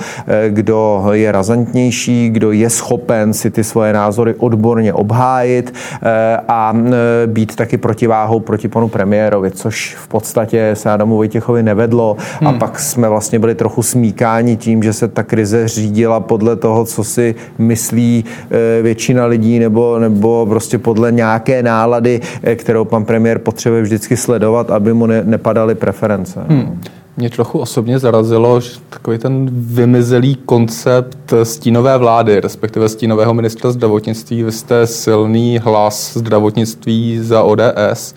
kdo 0.48 1.04
je 1.12 1.32
razantnější, 1.32 2.30
kdo 2.30 2.52
je 2.52 2.70
schopen 2.70 3.32
si 3.32 3.50
ty 3.50 3.64
svoje 3.64 3.92
názory 3.92 4.34
odborně 4.38 4.77
odborně 4.78 4.92
obhájit 4.92 5.74
eh, 6.02 6.36
a 6.48 6.72
eh, 6.76 7.26
být 7.26 7.56
taky 7.56 7.76
protiváhou 7.76 8.40
proti 8.40 8.68
panu 8.68 8.88
premiérovi, 8.88 9.50
což 9.50 9.96
v 9.96 10.08
podstatě 10.08 10.70
se 10.74 10.90
Adamu 10.90 11.16
Vojtěchovi 11.16 11.62
nevedlo 11.62 12.16
hmm. 12.40 12.48
a 12.48 12.52
pak 12.52 12.78
jsme 12.78 13.08
vlastně 13.08 13.38
byli 13.38 13.54
trochu 13.54 13.82
smíkáni 13.82 14.56
tím, 14.56 14.82
že 14.82 14.92
se 14.92 15.08
ta 15.08 15.22
krize 15.22 15.68
řídila 15.68 16.20
podle 16.20 16.56
toho, 16.56 16.84
co 16.84 17.04
si 17.04 17.34
myslí 17.58 18.24
eh, 18.50 18.82
většina 18.82 19.26
lidí 19.26 19.58
nebo, 19.58 19.98
nebo 19.98 20.46
prostě 20.46 20.78
podle 20.78 21.12
nějaké 21.12 21.62
nálady, 21.62 22.20
kterou 22.54 22.84
pan 22.84 23.04
premiér 23.04 23.38
potřebuje 23.38 23.82
vždycky 23.82 24.16
sledovat, 24.16 24.70
aby 24.70 24.94
mu 24.94 25.06
ne, 25.06 25.22
nepadaly 25.24 25.74
preference. 25.74 26.40
Hmm. 26.48 26.80
Mě 27.18 27.30
trochu 27.30 27.58
osobně 27.58 27.98
zarazilo 27.98 28.60
že 28.60 28.70
takový 28.90 29.18
ten 29.18 29.48
vymizelý 29.52 30.34
koncept 30.34 31.34
stínové 31.42 31.98
vlády, 31.98 32.40
respektive 32.40 32.88
stínového 32.88 33.34
ministra 33.34 33.70
zdravotnictví. 33.70 34.42
Vy 34.42 34.52
jste 34.52 34.86
silný 34.86 35.58
hlas 35.58 36.16
zdravotnictví 36.16 37.18
za 37.22 37.42
ODS. 37.42 38.14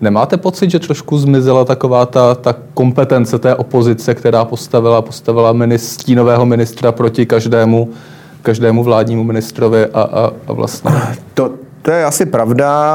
Nemáte 0.00 0.36
pocit, 0.36 0.70
že 0.70 0.78
trošku 0.78 1.18
zmizela 1.18 1.64
taková 1.64 2.06
ta, 2.06 2.34
ta 2.34 2.54
kompetence 2.74 3.38
té 3.38 3.54
opozice, 3.54 4.14
která 4.14 4.44
postavila, 4.44 5.02
postavila 5.02 5.52
minist, 5.52 6.00
stínového 6.00 6.46
ministra 6.46 6.92
proti 6.92 7.26
každému, 7.26 7.90
každému 8.42 8.84
vládnímu 8.84 9.24
ministrovi 9.24 9.86
a, 9.86 10.02
a, 10.02 10.30
a 10.46 10.52
vlastně... 10.52 10.90
To, 11.34 11.50
To 11.82 11.90
je 11.90 12.04
asi 12.04 12.26
pravda. 12.26 12.92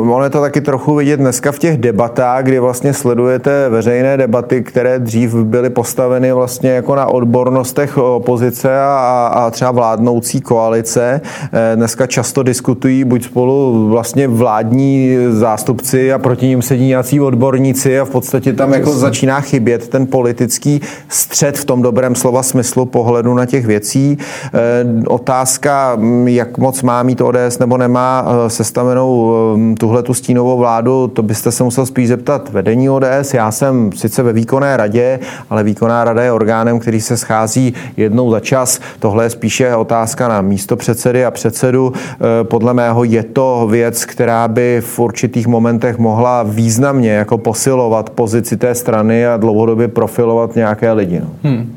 Ono 0.00 0.24
je 0.24 0.30
to 0.30 0.40
taky 0.40 0.60
trochu 0.60 0.94
vidět 0.94 1.16
dneska 1.16 1.52
v 1.52 1.58
těch 1.58 1.76
debatách, 1.76 2.44
kdy 2.44 2.58
vlastně 2.58 2.94
sledujete 2.94 3.68
veřejné 3.68 4.16
debaty, 4.16 4.62
které 4.62 4.98
dřív 4.98 5.34
byly 5.34 5.70
postaveny 5.70 6.32
vlastně 6.32 6.70
jako 6.70 6.94
na 6.94 7.06
odbornostech 7.06 7.98
opozice 7.98 8.80
a, 8.80 9.30
a 9.34 9.50
třeba 9.50 9.70
vládnoucí 9.70 10.40
koalice. 10.40 11.20
Eh, 11.52 11.76
dneska 11.76 12.06
často 12.06 12.42
diskutují 12.42 13.04
buď 13.04 13.24
spolu 13.24 13.88
vlastně 13.88 14.28
vládní 14.28 15.16
zástupci 15.30 16.12
a 16.12 16.18
proti 16.18 16.46
ním 16.46 16.62
sedí 16.62 16.86
nějací 16.86 17.20
odborníci 17.20 18.00
a 18.00 18.04
v 18.04 18.10
podstatě 18.10 18.52
tam 18.52 18.72
jako 18.72 18.92
začíná 18.92 19.40
chybět 19.40 19.88
ten 19.88 20.06
politický 20.06 20.80
střed 21.08 21.58
v 21.58 21.64
tom 21.64 21.82
dobrém 21.82 22.14
slova 22.14 22.42
smyslu 22.42 22.86
pohledu 22.86 23.34
na 23.34 23.46
těch 23.46 23.66
věcí. 23.66 24.18
Eh, 24.18 24.58
otázka, 25.06 25.98
jak 26.24 26.58
moc 26.58 26.82
má 26.82 27.02
mít 27.02 27.20
ODS 27.20 27.58
nebo 27.60 27.76
nemá 27.76 27.97
má 27.98 28.24
eh, 28.26 28.50
sestavenou 28.50 29.34
eh, 29.72 29.74
tuhle 29.74 30.02
tu 30.02 30.14
stínovou 30.14 30.58
vládu, 30.58 31.08
to 31.08 31.22
byste 31.22 31.52
se 31.52 31.64
musel 31.64 31.86
spíš 31.86 32.08
zeptat 32.08 32.52
vedení 32.52 32.90
ODS. 32.90 33.34
Já 33.34 33.50
jsem 33.50 33.92
sice 33.92 34.22
ve 34.22 34.32
výkonné 34.32 34.76
radě, 34.76 35.20
ale 35.50 35.64
výkonná 35.64 36.04
rada 36.04 36.22
je 36.22 36.32
orgánem, 36.32 36.78
který 36.78 37.00
se 37.00 37.16
schází 37.16 37.74
jednou 37.96 38.30
za 38.30 38.40
čas. 38.40 38.80
Tohle 38.98 39.24
je 39.24 39.30
spíše 39.30 39.76
otázka 39.76 40.28
na 40.28 40.40
místo 40.40 40.76
předsedy 40.76 41.24
a 41.24 41.30
předsedu. 41.30 41.92
Eh, 41.92 42.44
podle 42.44 42.74
mého 42.74 43.04
je 43.04 43.22
to 43.22 43.66
věc, 43.70 44.04
která 44.04 44.48
by 44.48 44.82
v 44.84 44.98
určitých 44.98 45.46
momentech 45.46 45.98
mohla 45.98 46.42
významně 46.42 47.10
jako 47.10 47.38
posilovat 47.38 48.10
pozici 48.10 48.56
té 48.56 48.74
strany 48.74 49.26
a 49.26 49.36
dlouhodobě 49.36 49.88
profilovat 49.88 50.56
nějaké 50.56 50.92
lidi. 50.92 51.20
No. 51.20 51.30
Hmm. 51.42 51.74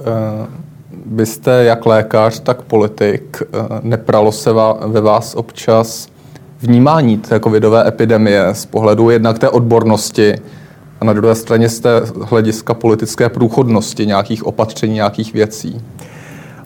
Uh 0.00 0.67
byste 1.08 1.50
jak 1.50 1.86
lékař, 1.86 2.40
tak 2.40 2.62
politik, 2.62 3.42
eh, 3.42 3.58
nepralo 3.82 4.32
se 4.32 4.52
ve 4.86 5.00
vás 5.00 5.34
občas 5.34 6.08
vnímání 6.62 7.18
té 7.18 7.40
covidové 7.40 7.88
epidemie 7.88 8.48
z 8.52 8.66
pohledu 8.66 9.10
jednak 9.10 9.38
té 9.38 9.48
odbornosti 9.48 10.34
a 11.00 11.04
na 11.04 11.12
druhé 11.12 11.34
straně 11.34 11.68
z 11.68 11.80
té 11.80 11.90
hlediska 12.22 12.74
politické 12.74 13.28
průchodnosti 13.28 14.06
nějakých 14.06 14.46
opatření, 14.46 14.94
nějakých 14.94 15.32
věcí? 15.32 15.80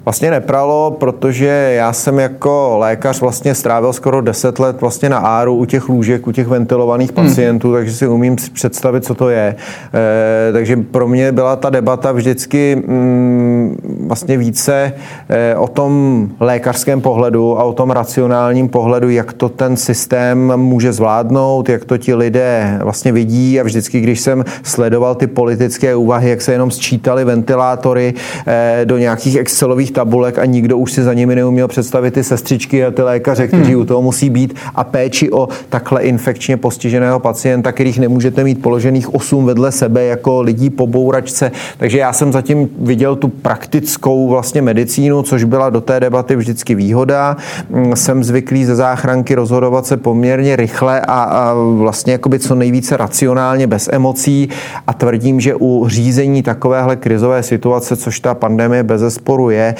Vlastně 0.04 0.30
nepralo, 0.30 0.96
protože 1.00 1.72
já 1.76 1.92
jsem 1.92 2.18
jako 2.18 2.76
lékař 2.78 3.20
vlastně 3.20 3.54
strávil 3.54 3.92
skoro 3.92 4.20
10 4.20 4.58
let 4.58 4.80
vlastně 4.80 5.08
na 5.08 5.18
áru 5.18 5.56
u 5.56 5.64
těch 5.64 5.88
lůžek, 5.88 6.26
u 6.26 6.32
těch 6.32 6.46
ventilovaných 6.46 7.12
hmm. 7.16 7.26
pacientů, 7.26 7.68
hmm. 7.68 7.76
takže 7.76 7.92
si 7.92 8.06
umím 8.06 8.36
představit, 8.52 9.04
co 9.04 9.14
to 9.14 9.28
je. 9.28 9.56
E, 9.94 10.52
takže 10.52 10.76
pro 10.76 11.08
mě 11.08 11.32
byla 11.32 11.56
ta 11.56 11.70
debata 11.70 12.12
vždycky 12.12 12.76
mm, 12.76 14.06
vlastně 14.06 14.38
více 14.38 14.92
e, 15.28 15.56
o 15.56 15.68
tom 15.68 16.28
lékařském 16.40 17.00
pohledu 17.00 17.58
a 17.58 17.64
o 17.64 17.72
tom 17.72 17.90
racionálním 17.90 18.68
pohledu, 18.68 19.10
jak 19.10 19.32
to 19.32 19.48
ten 19.48 19.76
systém 19.76 20.52
může 20.56 20.92
zvládnout, 20.92 21.68
jak 21.68 21.84
to 21.84 21.98
ti 21.98 22.14
lidé 22.14 22.78
vlastně 22.82 23.12
vidí 23.12 23.60
a 23.60 23.62
vždycky, 23.62 24.00
když 24.00 24.20
jsem 24.20 24.44
sledoval 24.62 25.14
ty 25.14 25.26
politické 25.26 25.96
úvahy, 25.96 26.30
jak 26.30 26.42
se 26.42 26.52
jenom 26.52 26.70
sčítali 26.70 27.24
ventilátory 27.24 28.14
e, 28.46 28.80
do 28.84 28.98
nějakých 28.98 29.36
Excelových 29.36 29.91
tabulek 29.92 30.38
a 30.38 30.44
nikdo 30.44 30.78
už 30.78 30.92
si 30.92 31.02
za 31.02 31.14
nimi 31.14 31.34
neuměl 31.34 31.68
představit 31.68 32.10
ty 32.14 32.24
sestřičky 32.24 32.84
a 32.84 32.90
ty 32.90 33.02
lékaře, 33.02 33.48
kteří 33.48 33.72
hmm. 33.72 33.82
u 33.82 33.84
toho 33.84 34.02
musí 34.02 34.30
být 34.30 34.54
a 34.74 34.84
péči 34.84 35.30
o 35.30 35.48
takhle 35.68 36.02
infekčně 36.02 36.56
postiženého 36.56 37.20
pacienta, 37.20 37.72
kterých 37.72 37.98
nemůžete 37.98 38.44
mít 38.44 38.62
položených 38.62 39.14
8 39.14 39.46
vedle 39.46 39.72
sebe 39.72 40.04
jako 40.04 40.42
lidí 40.42 40.70
po 40.70 40.86
bouračce. 40.86 41.52
Takže 41.78 41.98
já 41.98 42.12
jsem 42.12 42.32
zatím 42.32 42.68
viděl 42.78 43.16
tu 43.16 43.28
praktickou 43.28 44.28
vlastně 44.28 44.62
medicínu, 44.62 45.22
což 45.22 45.44
byla 45.44 45.70
do 45.70 45.80
té 45.80 46.00
debaty 46.00 46.36
vždycky 46.36 46.74
výhoda. 46.74 47.36
Mm, 47.70 47.96
jsem 47.96 48.24
zvyklý 48.24 48.64
ze 48.64 48.76
záchranky 48.76 49.34
rozhodovat 49.34 49.86
se 49.86 49.96
poměrně 49.96 50.56
rychle 50.56 51.00
a, 51.00 51.22
a 51.22 51.54
vlastně 51.54 52.12
jakoby 52.12 52.38
co 52.38 52.54
nejvíce 52.54 52.96
racionálně, 52.96 53.66
bez 53.66 53.88
emocí 53.92 54.48
a 54.86 54.92
tvrdím, 54.92 55.40
že 55.40 55.54
u 55.54 55.88
řízení 55.88 56.42
takovéhle 56.42 56.96
krizové 56.96 57.42
situace, 57.42 57.96
což 57.96 58.20
ta 58.20 58.34
pandemie 58.34 58.82
bez 58.82 59.00
zesporu 59.00 59.50
je, 59.50 59.74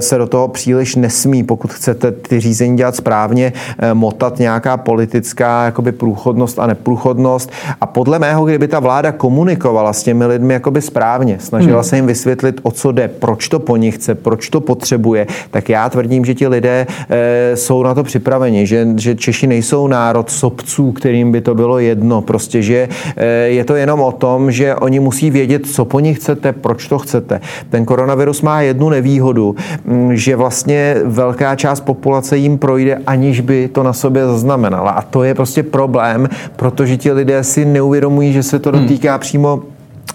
se 0.00 0.18
do 0.18 0.26
toho 0.26 0.48
příliš 0.48 0.96
nesmí, 0.96 1.44
pokud 1.44 1.72
chcete 1.72 2.12
ty 2.12 2.40
řízení 2.40 2.76
dělat 2.76 2.96
správně, 2.96 3.52
eh, 3.78 3.94
motat 3.94 4.38
nějaká 4.38 4.76
politická 4.76 5.64
jakoby 5.64 5.92
průchodnost 5.92 6.58
a 6.58 6.66
neprůchodnost. 6.66 7.50
A 7.80 7.86
podle 7.86 8.18
mého, 8.18 8.44
kdyby 8.44 8.68
ta 8.68 8.80
vláda 8.80 9.12
komunikovala 9.12 9.92
s 9.92 10.02
těmi 10.02 10.26
lidmi 10.26 10.54
jakoby 10.54 10.82
správně, 10.82 11.38
snažila 11.40 11.80
hmm. 11.80 11.84
se 11.84 11.96
jim 11.96 12.06
vysvětlit, 12.06 12.60
o 12.62 12.70
co 12.70 12.92
jde, 12.92 13.08
proč 13.08 13.48
to 13.48 13.58
po 13.58 13.76
nich 13.76 13.94
chce, 13.94 14.14
proč 14.14 14.50
to 14.50 14.60
potřebuje, 14.60 15.26
tak 15.50 15.68
já 15.68 15.88
tvrdím, 15.88 16.24
že 16.24 16.34
ti 16.34 16.48
lidé 16.48 16.86
e, 17.10 17.56
jsou 17.56 17.82
na 17.82 17.94
to 17.94 18.02
připraveni, 18.02 18.66
že, 18.66 18.86
že 18.96 19.14
Češi 19.14 19.46
nejsou 19.46 19.86
národ 19.86 20.30
sobců, 20.30 20.92
kterým 20.92 21.32
by 21.32 21.40
to 21.40 21.54
bylo 21.54 21.78
jedno. 21.78 22.22
Prostě, 22.22 22.62
že 22.62 22.88
e, 23.16 23.26
je 23.26 23.64
to 23.64 23.74
jenom 23.74 24.00
o 24.00 24.12
tom, 24.12 24.50
že 24.50 24.74
oni 24.74 25.00
musí 25.00 25.30
vědět, 25.30 25.66
co 25.66 25.84
po 25.84 26.00
nich 26.00 26.18
chcete, 26.18 26.52
proč 26.52 26.88
to 26.88 26.98
chcete. 26.98 27.40
Ten 27.70 27.84
koronavirus 27.84 28.42
má 28.42 28.60
jednu 28.60 28.71
jednu 28.72 28.88
nevýhodu, 28.88 29.56
mm, 29.84 30.16
že 30.16 30.36
vlastně 30.36 30.96
velká 31.04 31.56
část 31.56 31.80
populace 31.80 32.36
jim 32.36 32.58
projde, 32.58 32.98
aniž 33.06 33.40
by 33.40 33.68
to 33.68 33.82
na 33.82 33.92
sobě 33.92 34.26
zaznamenala. 34.26 34.90
A 34.90 35.02
to 35.02 35.22
je 35.22 35.34
prostě 35.34 35.62
problém, 35.62 36.28
protože 36.56 36.96
ti 36.96 37.12
lidé 37.12 37.44
si 37.44 37.64
neuvědomují, 37.64 38.32
že 38.32 38.42
se 38.42 38.58
to 38.58 38.70
hmm. 38.70 38.82
dotýká 38.82 39.18
přímo 39.18 39.62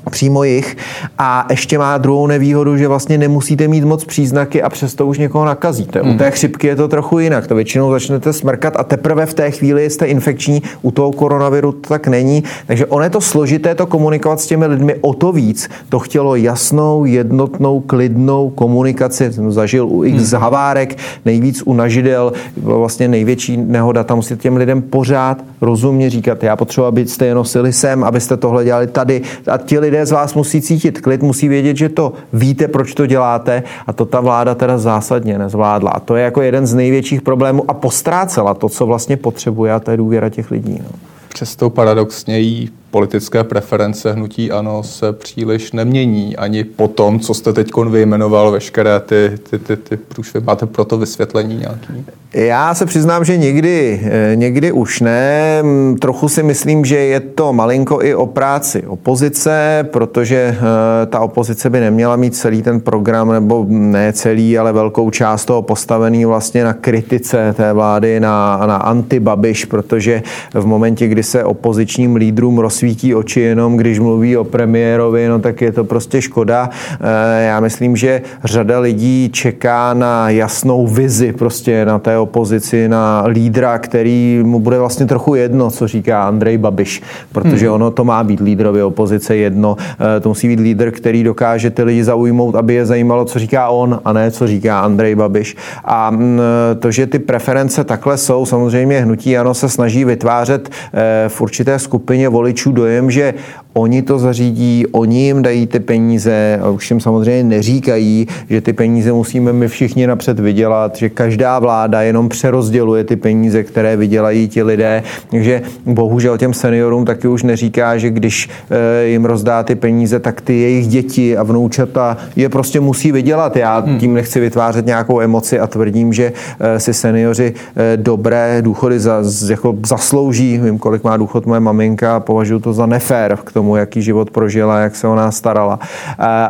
přímo 0.10 0.44
jich 0.44 0.78
a 1.18 1.46
ještě 1.50 1.78
má 1.78 1.98
druhou 1.98 2.28
nevýhodu, 2.28 2.78
že 2.78 2.88
vlastně 2.88 3.18
nemusíte 3.18 3.68
mít 3.68 3.84
moc 3.84 4.06
příznaky 4.06 4.62
a 4.62 4.70
přesto 4.70 5.06
už 5.06 5.18
někoho 5.18 5.46
nakazíte. 5.46 6.02
Hmm. 6.02 6.16
U 6.16 6.18
té 6.18 6.32
chřipky 6.32 6.68
je 6.68 6.76
to 6.76 6.88
trochu 6.88 7.20
jinak. 7.20 7.48
To 7.48 7.56
většinou 7.56 7.92
začnete 7.92 8.34
smrkat 8.34 8.74
a 8.78 8.84
teprve 8.84 9.26
v 9.26 9.34
té 9.34 9.52
chvíli 9.52 9.90
jste 9.90 10.06
infekční. 10.06 10.62
U 10.82 10.92
toho 10.92 11.12
koronaviru 11.12 11.72
to 11.72 11.90
tak 11.90 12.08
není. 12.08 12.44
Takže 12.68 12.86
on 12.86 13.04
je 13.04 13.10
to 13.10 13.22
složité 13.22 13.76
to 13.76 13.86
komunikovat 13.86 14.40
s 14.40 14.48
těmi 14.48 14.66
lidmi 14.66 14.96
o 15.02 15.14
to 15.14 15.32
víc. 15.32 15.70
To 15.90 16.00
chtělo 16.00 16.36
jasnou, 16.36 17.06
jednotnou, 17.06 17.80
klidnou 17.80 18.50
komunikaci. 18.50 19.34
Jsem 19.34 19.52
zažil 19.52 19.88
u 19.88 20.04
x 20.04 20.32
hmm. 20.32 20.42
havárek, 20.42 20.98
nejvíc 21.26 21.64
u 21.66 21.74
nažidel, 21.74 22.34
byla 22.58 22.78
vlastně 22.78 23.08
největší 23.08 23.58
nehoda. 23.58 24.04
Tam 24.04 24.18
musíte 24.18 24.42
těm 24.42 24.58
lidem 24.58 24.82
pořád 24.82 25.44
rozumně 25.62 26.10
říkat, 26.10 26.44
já 26.44 26.56
potřebuji, 26.56 26.86
abyste 26.86 27.26
je 27.26 27.36
nosili 27.36 27.74
sem, 27.74 28.04
abyste 28.04 28.38
tohle 28.38 28.66
dělali 28.66 28.88
tady. 28.88 29.22
A 29.52 29.58
ti 29.58 29.80
lidé 29.80 29.97
z 30.06 30.12
vás 30.12 30.34
musí 30.34 30.62
cítit 30.62 31.02
klid, 31.02 31.22
musí 31.22 31.48
vědět, 31.48 31.78
že 31.78 31.90
to 31.90 32.14
víte, 32.34 32.68
proč 32.68 32.94
to 32.94 33.06
děláte 33.06 33.64
a 33.88 33.94
to 33.94 34.06
ta 34.06 34.20
vláda 34.20 34.56
teda 34.56 34.78
zásadně 34.78 35.38
nezvládla. 35.38 35.92
A 35.92 36.00
to 36.00 36.16
je 36.16 36.24
jako 36.24 36.42
jeden 36.42 36.68
z 36.68 36.74
největších 36.74 37.22
problémů 37.22 37.64
a 37.68 37.74
postrácela 37.74 38.54
to, 38.54 38.70
co 38.70 38.86
vlastně 38.86 39.18
potřebuje 39.18 39.74
a 39.74 39.80
to 39.80 39.92
je 39.92 39.98
důvěra 39.98 40.30
těch 40.30 40.52
lidí. 40.52 40.80
No. 40.84 40.90
Přesto 41.30 41.70
paradoxně 41.70 42.40
jí 42.40 42.70
politické 42.92 43.44
preference 43.44 44.12
hnutí 44.12 44.52
ANO 44.52 44.84
se 44.84 45.14
příliš 45.14 45.72
nemění 45.72 46.38
ani 46.38 46.64
po 46.64 46.88
tom, 46.88 47.20
co 47.20 47.34
jste 47.34 47.54
teď 47.54 47.72
vyjmenoval 47.90 48.52
veškeré 48.52 49.00
ty, 49.00 49.32
ty, 49.50 49.60
ty, 49.60 49.78
ty 49.78 49.98
průšvy. 49.98 50.40
Máte 50.40 50.66
pro 50.66 50.86
to 50.86 50.98
vysvětlení 50.98 51.58
nějaký? 51.58 52.06
Já 52.34 52.76
se 52.76 52.86
přiznám, 52.86 53.26
že 53.26 53.38
někdy, 53.38 54.02
eh, 54.04 54.36
někdy 54.36 54.72
už 54.72 55.02
ne. 55.02 55.60
Mm, 55.64 55.98
trochu 55.98 56.30
si 56.30 56.44
myslím, 56.44 56.86
že 56.86 56.98
je 56.98 57.20
to 57.20 57.54
malinko 57.54 58.02
i 58.02 58.16
o 58.16 58.26
práci 58.26 58.84
opozice, 58.88 59.88
protože 59.92 60.58
eh, 60.58 61.06
ta 61.06 61.20
opozice 61.20 61.70
by 61.70 61.80
neměla 61.80 62.16
mít 62.16 62.36
celý 62.36 62.62
ten 62.62 62.80
program, 62.80 63.32
nebo 63.32 63.66
ne 63.70 64.14
celý, 64.14 64.58
ale 64.58 64.74
velkou 64.74 65.10
část 65.10 65.46
toho 65.46 65.62
postavený 65.62 66.26
vlastně 66.26 66.64
na 66.64 66.74
kritice 66.74 67.54
té 67.58 67.74
vlády, 67.74 68.20
na, 68.20 68.64
na 68.66 68.76
antibabiš, 68.76 69.66
protože 69.66 70.24
v 70.54 70.66
momentě, 70.66 71.08
kdy 71.08 71.24
se 71.24 71.44
opozičním 71.44 72.16
lídrům 72.16 72.58
roz 72.58 72.77
svítí 72.78 73.16
oči 73.16 73.40
jenom, 73.40 73.78
když 73.78 74.00
mluví 74.00 74.38
o 74.38 74.44
premiérovi, 74.44 75.28
no 75.28 75.40
tak 75.40 75.62
je 75.62 75.72
to 75.72 75.84
prostě 75.84 76.22
škoda. 76.22 76.70
Eh, 76.94 77.46
já 77.46 77.60
myslím, 77.60 77.96
že 77.96 78.22
řada 78.44 78.80
lidí 78.80 79.30
čeká 79.34 79.94
na 79.94 80.30
jasnou 80.30 80.88
vizi 80.88 81.34
prostě 81.34 81.86
na 81.86 82.00
té 82.00 82.18
opozici, 82.18 82.88
na 82.88 83.24
lídra, 83.28 83.80
který 83.80 84.42
mu 84.44 84.60
bude 84.60 84.80
vlastně 84.80 85.06
trochu 85.06 85.36
jedno, 85.36 85.72
co 85.72 85.88
říká 85.88 86.24
Andrej 86.24 86.58
Babiš, 86.58 87.02
protože 87.32 87.66
hmm. 87.66 87.76
ono 87.76 87.92
to 87.92 88.04
má 88.04 88.24
být 88.24 88.40
lídrově 88.40 88.84
opozice 88.84 89.36
jedno. 89.36 89.78
Eh, 89.80 90.20
to 90.20 90.30
musí 90.30 90.48
být 90.48 90.60
lídr, 90.60 90.92
který 90.92 91.24
dokáže 91.24 91.70
ty 91.70 91.84
lidi 91.84 92.04
zaujmout, 92.04 92.56
aby 92.56 92.74
je 92.74 92.86
zajímalo, 92.86 93.26
co 93.26 93.40
říká 93.40 93.70
on 93.70 94.00
a 94.06 94.14
ne, 94.14 94.32
co 94.32 94.48
říká 94.48 94.80
Andrej 94.80 95.16
Babiš. 95.16 95.56
A 95.86 96.12
mm, 96.12 96.40
to, 96.80 96.92
že 96.92 97.08
ty 97.08 97.20
preference 97.20 97.84
takhle 97.84 98.18
jsou, 98.18 98.46
samozřejmě 98.46 99.02
hnutí 99.02 99.38
ano 99.38 99.54
se 99.54 99.70
snaží 99.70 100.06
vytvářet 100.06 100.70
eh, 100.70 101.30
v 101.30 101.42
určité 101.42 101.80
skupině 101.80 102.30
voličů 102.30 102.67
dojem, 102.74 103.12
že 103.12 103.34
oni 103.78 104.02
to 104.02 104.20
zařídí, 104.20 104.86
oni 104.92 105.26
jim 105.26 105.42
dají 105.42 105.68
ty 105.68 105.80
peníze 105.80 106.60
a 106.62 106.70
už 106.70 106.92
jim 106.92 107.00
samozřejmě 107.00 107.44
neříkají, 107.44 108.28
že 108.50 108.62
ty 108.62 108.74
peníze 108.74 109.14
musíme 109.14 109.54
my 109.54 109.68
všichni 109.68 110.08
napřed 110.08 110.40
vydělat, 110.40 110.96
že 110.96 111.10
každá 111.10 111.60
vláda 111.60 112.02
jenom 112.02 112.30
přerozděluje 112.30 113.04
ty 113.04 113.16
peníze, 113.16 113.64
které 113.64 113.98
vydělají 113.98 114.48
ti 114.48 114.64
lidé. 114.64 115.04
Takže 115.32 115.62
bohužel 115.86 116.38
těm 116.38 116.54
seniorům 116.54 117.06
taky 117.06 117.28
už 117.28 117.44
neříká, 117.44 117.98
že 117.98 118.10
když 118.10 118.50
eh, 118.70 119.06
jim 119.06 119.26
rozdá 119.26 119.64
ty 119.64 119.76
peníze, 119.76 120.20
tak 120.20 120.42
ty 120.42 120.54
jejich 120.54 120.88
děti 120.88 121.38
a 121.38 121.44
vnoučata 121.44 122.18
je 122.36 122.50
prostě 122.50 122.80
musí 122.80 123.12
vydělat. 123.12 123.56
Já 123.56 123.80
hmm. 123.80 124.00
tím 124.00 124.14
nechci 124.14 124.40
vytvářet 124.40 124.86
nějakou 124.86 125.22
emoci 125.22 125.60
a 125.60 125.68
tvrdím, 125.68 126.14
že 126.14 126.34
eh, 126.60 126.80
si 126.80 126.94
seniori 126.94 127.54
eh, 127.76 127.98
dobré 127.98 128.62
důchody 128.62 129.00
za, 129.00 129.24
jako 129.50 129.76
zaslouží. 129.86 130.58
Vím, 130.58 130.78
kolik 130.78 131.04
má 131.04 131.18
důchod 131.18 131.46
moje 131.46 131.60
maminka 131.60 132.16
a 132.16 132.20
považuji 132.20 132.60
to 132.60 132.74
za 132.74 132.86
nefér 132.86 133.38
k 133.44 133.52
tomu, 133.52 133.67
jaký 133.76 134.02
život 134.02 134.30
prožila, 134.30 134.80
jak 134.80 134.96
se 134.96 135.08
o 135.08 135.16
nás 135.16 135.38
starala. 135.38 135.80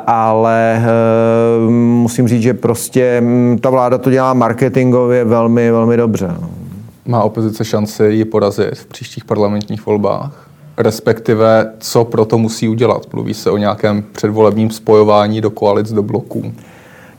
Ale 0.08 0.82
musím 1.70 2.28
říct, 2.28 2.42
že 2.42 2.54
prostě 2.54 3.24
ta 3.62 3.70
vláda 3.70 3.98
to 3.98 4.12
dělá 4.12 4.34
marketingově 4.34 5.26
velmi, 5.26 5.72
velmi 5.72 5.98
dobře. 5.98 6.28
No. 6.42 6.50
Má 7.06 7.24
opozice 7.24 7.66
šanci 7.66 8.04
ji 8.04 8.26
porazit 8.26 8.76
v 8.76 8.86
příštích 8.86 9.26
parlamentních 9.26 9.86
volbách? 9.86 10.48
Respektive, 10.78 11.72
co 11.80 12.04
pro 12.04 12.26
to 12.26 12.38
musí 12.38 12.70
udělat? 12.70 13.14
Mluví 13.14 13.34
se 13.34 13.52
o 13.52 13.58
nějakém 13.58 14.04
předvolebním 14.12 14.70
spojování 14.70 15.42
do 15.42 15.50
koalic, 15.50 15.92
do 15.92 16.04
bloků. 16.04 16.54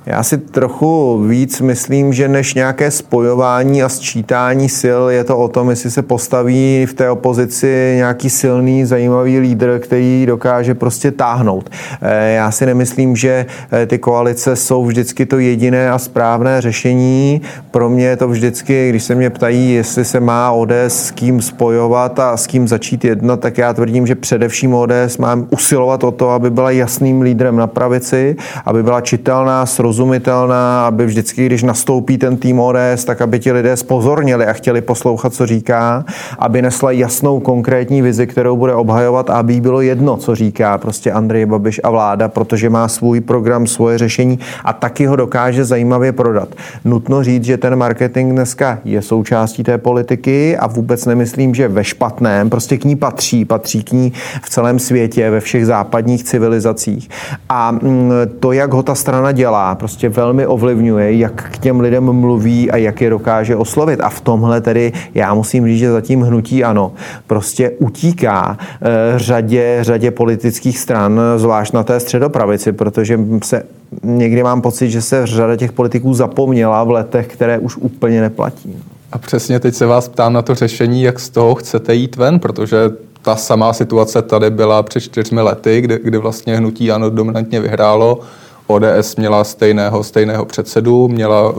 Já 0.07 0.23
si 0.23 0.39
trochu 0.39 1.23
víc 1.29 1.61
myslím, 1.61 2.13
že 2.13 2.29
než 2.29 2.55
nějaké 2.55 2.91
spojování 2.91 3.83
a 3.83 3.89
sčítání 3.89 4.69
sil, 4.81 5.03
je 5.09 5.25
to 5.25 5.39
o 5.39 5.49
tom, 5.49 5.71
jestli 5.71 5.91
se 5.91 6.03
postaví 6.03 6.87
v 6.87 6.95
té 6.95 7.11
opozici 7.11 7.93
nějaký 7.97 8.31
silný, 8.31 8.85
zajímavý 8.85 9.39
lídr, 9.39 9.79
který 9.79 10.27
dokáže 10.27 10.75
prostě 10.75 11.11
táhnout. 11.11 11.71
Eh, 12.03 12.33
já 12.33 12.51
si 12.51 12.67
nemyslím, 12.67 13.17
že 13.17 13.47
eh, 13.73 13.87
ty 13.87 13.99
koalice 13.99 14.57
jsou 14.57 14.85
vždycky 14.85 15.27
to 15.27 15.39
jediné 15.39 15.91
a 15.91 15.99
správné 15.99 16.61
řešení. 16.61 17.41
Pro 17.71 17.91
mě 17.91 18.07
je 18.07 18.17
to 18.17 18.29
vždycky, 18.29 18.89
když 18.91 19.05
se 19.05 19.15
mě 19.15 19.31
ptají, 19.31 19.73
jestli 19.73 20.05
se 20.05 20.21
má 20.21 20.53
ODS 20.53 20.73
s 20.89 21.11
kým 21.11 21.43
spojovat 21.43 22.19
a 22.19 22.37
s 22.37 22.47
kým 22.47 22.69
začít 22.69 23.05
jednat, 23.05 23.41
tak 23.41 23.59
já 23.59 23.73
tvrdím, 23.73 24.07
že 24.07 24.15
především 24.15 24.75
ODS 24.75 25.19
mám 25.19 25.47
usilovat 25.51 26.05
o 26.05 26.11
to, 26.11 26.31
aby 26.31 26.51
byla 26.51 26.71
jasným 26.71 27.21
lídrem 27.21 27.57
na 27.57 27.67
pravici, 27.67 28.37
aby 28.65 28.83
byla 28.83 29.01
čitelná, 29.01 29.67
srozumitelná 29.67 29.98
srozumitelná, 29.99 30.87
aby 30.87 31.07
vždycky, 31.07 31.47
když 31.47 31.63
nastoupí 31.63 32.19
ten 32.19 32.37
tým 32.37 32.61
ODS, 32.61 33.05
tak 33.05 33.21
aby 33.23 33.39
ti 33.39 33.53
lidé 33.53 33.77
spozornili 33.77 34.47
a 34.47 34.53
chtěli 34.53 34.81
poslouchat, 34.81 35.35
co 35.35 35.47
říká, 35.47 36.05
aby 36.39 36.63
nesla 36.63 36.91
jasnou 36.91 37.41
konkrétní 37.41 38.03
vizi, 38.03 38.27
kterou 38.27 38.57
bude 38.57 38.75
obhajovat 38.75 39.31
aby 39.31 39.55
jí 39.55 39.61
bylo 39.61 39.81
jedno, 39.81 40.17
co 40.17 40.35
říká 40.35 40.79
prostě 40.79 41.13
Andrej 41.13 41.47
Babiš 41.47 41.81
a 41.85 41.91
vláda, 41.91 42.29
protože 42.29 42.71
má 42.71 42.89
svůj 42.89 43.21
program, 43.21 43.67
svoje 43.67 43.99
řešení 43.99 44.39
a 44.65 44.73
taky 44.73 45.07
ho 45.07 45.17
dokáže 45.17 45.65
zajímavě 45.65 46.13
prodat. 46.13 46.49
Nutno 46.85 47.25
říct, 47.25 47.45
že 47.45 47.57
ten 47.57 47.77
marketing 47.77 48.33
dneska 48.33 48.79
je 48.85 49.03
součástí 49.03 49.65
té 49.65 49.79
politiky 49.79 50.57
a 50.57 50.67
vůbec 50.67 51.07
nemyslím, 51.07 51.55
že 51.55 51.69
ve 51.69 51.85
špatném, 51.85 52.51
prostě 52.51 52.79
k 52.79 52.85
ní 52.85 52.97
patří, 52.97 53.45
patří 53.45 53.83
k 53.83 53.93
ní 53.93 54.13
v 54.43 54.51
celém 54.51 54.79
světě, 54.79 55.31
ve 55.31 55.41
všech 55.41 55.67
západních 55.67 56.25
civilizacích. 56.25 57.09
A 57.49 57.71
mm, 57.71 58.13
to, 58.41 58.53
jak 58.53 58.73
ho 58.73 58.83
ta 58.83 58.95
strana 58.95 59.33
dělá, 59.33 59.75
prostě 59.79 60.09
velmi 60.09 60.47
ovlivňuje, 60.47 61.17
jak 61.17 61.51
k 61.51 61.59
těm 61.59 61.81
lidem 61.81 62.05
mluví 62.05 62.71
a 62.71 62.77
jak 62.77 63.01
je 63.01 63.11
dokáže 63.11 63.57
oslovit. 63.57 64.01
A 64.01 64.09
v 64.09 64.21
tomhle 64.21 64.61
tedy 64.61 64.93
já 65.15 65.35
musím 65.35 65.67
říct, 65.67 65.79
že 65.79 65.93
zatím 65.93 66.23
hnutí 66.23 66.65
ano, 66.65 66.93
prostě 67.27 67.71
utíká 67.71 68.59
e, 68.83 69.19
řadě, 69.19 69.79
řadě 69.81 70.11
politických 70.11 70.79
stran, 70.79 71.21
zvlášť 71.37 71.73
na 71.73 71.83
té 71.83 72.01
středopravici, 72.01 72.73
protože 72.73 73.21
se 73.43 73.63
někdy 74.03 74.43
mám 74.43 74.63
pocit, 74.63 74.91
že 74.91 75.03
se 75.03 75.27
řada 75.27 75.57
těch 75.57 75.73
politiků 75.73 76.15
zapomněla 76.15 76.85
v 76.85 76.91
letech, 76.91 77.27
které 77.27 77.59
už 77.59 77.77
úplně 77.77 78.21
neplatí. 78.21 78.77
A 79.13 79.19
přesně 79.19 79.61
teď 79.61 79.75
se 79.75 79.87
vás 79.87 80.09
ptám 80.09 80.33
na 80.33 80.43
to 80.43 80.55
řešení, 80.55 81.03
jak 81.03 81.21
z 81.21 81.29
toho 81.29 81.55
chcete 81.55 81.95
jít 81.95 82.17
ven, 82.17 82.39
protože 82.39 82.77
ta 83.23 83.37
samá 83.37 83.73
situace 83.73 84.23
tady 84.23 84.51
byla 84.51 84.83
před 84.83 85.01
čtyřmi 85.01 85.41
lety, 85.41 85.81
kdy, 85.81 85.99
kdy 86.03 86.19
vlastně 86.19 86.57
hnutí 86.57 86.93
ano 86.93 87.11
dominantně 87.11 87.61
vyhrálo 87.61 88.21
ODS 88.69 89.17
měla 89.17 89.45
stejného, 89.45 90.05
stejného 90.05 90.45
předsedu, 90.45 91.09
měla, 91.09 91.55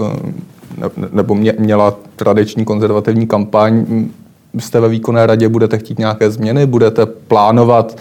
eh, 0.85 0.89
nebo 1.11 1.35
mě, 1.35 1.53
měla 1.59 1.93
tradiční 2.15 2.65
konzervativní 2.65 3.27
kampaň. 3.27 3.85
Jste 4.59 4.79
ve 4.79 4.89
výkonné 4.89 5.25
radě, 5.25 5.49
budete 5.49 5.77
chtít 5.77 5.99
nějaké 5.99 6.31
změny, 6.31 6.65
budete 6.65 7.05
plánovat 7.05 7.97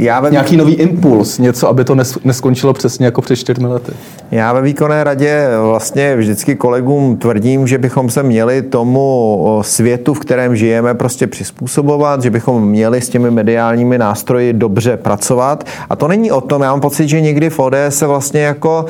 já 0.00 0.20
ve 0.20 0.30
Nějaký 0.30 0.56
nový 0.56 0.74
impuls, 0.74 1.38
něco, 1.38 1.68
aby 1.68 1.84
to 1.84 1.96
neskončilo 2.24 2.72
přesně 2.72 3.06
jako 3.06 3.22
před 3.22 3.36
čtyřmi 3.36 3.66
lety. 3.66 3.92
Já 4.30 4.52
ve 4.52 4.62
výkonné 4.62 5.04
radě 5.04 5.48
vlastně 5.62 6.16
vždycky 6.16 6.56
kolegům 6.56 7.16
tvrdím, 7.16 7.66
že 7.66 7.78
bychom 7.78 8.10
se 8.10 8.22
měli 8.22 8.62
tomu 8.62 9.58
světu, 9.62 10.14
v 10.14 10.20
kterém 10.20 10.56
žijeme, 10.56 10.94
prostě 10.94 11.26
přizpůsobovat, 11.26 12.22
že 12.22 12.30
bychom 12.30 12.68
měli 12.68 13.00
s 13.00 13.08
těmi 13.08 13.30
mediálními 13.30 13.98
nástroji 13.98 14.52
dobře 14.52 14.96
pracovat. 14.96 15.64
A 15.90 15.96
to 15.96 16.08
není 16.08 16.32
o 16.32 16.40
tom, 16.40 16.62
já 16.62 16.70
mám 16.70 16.80
pocit, 16.80 17.08
že 17.08 17.20
někdy 17.20 17.50
v 17.50 17.58
ODS 17.58 17.76
se 17.88 18.06
vlastně 18.06 18.40
jako 18.40 18.84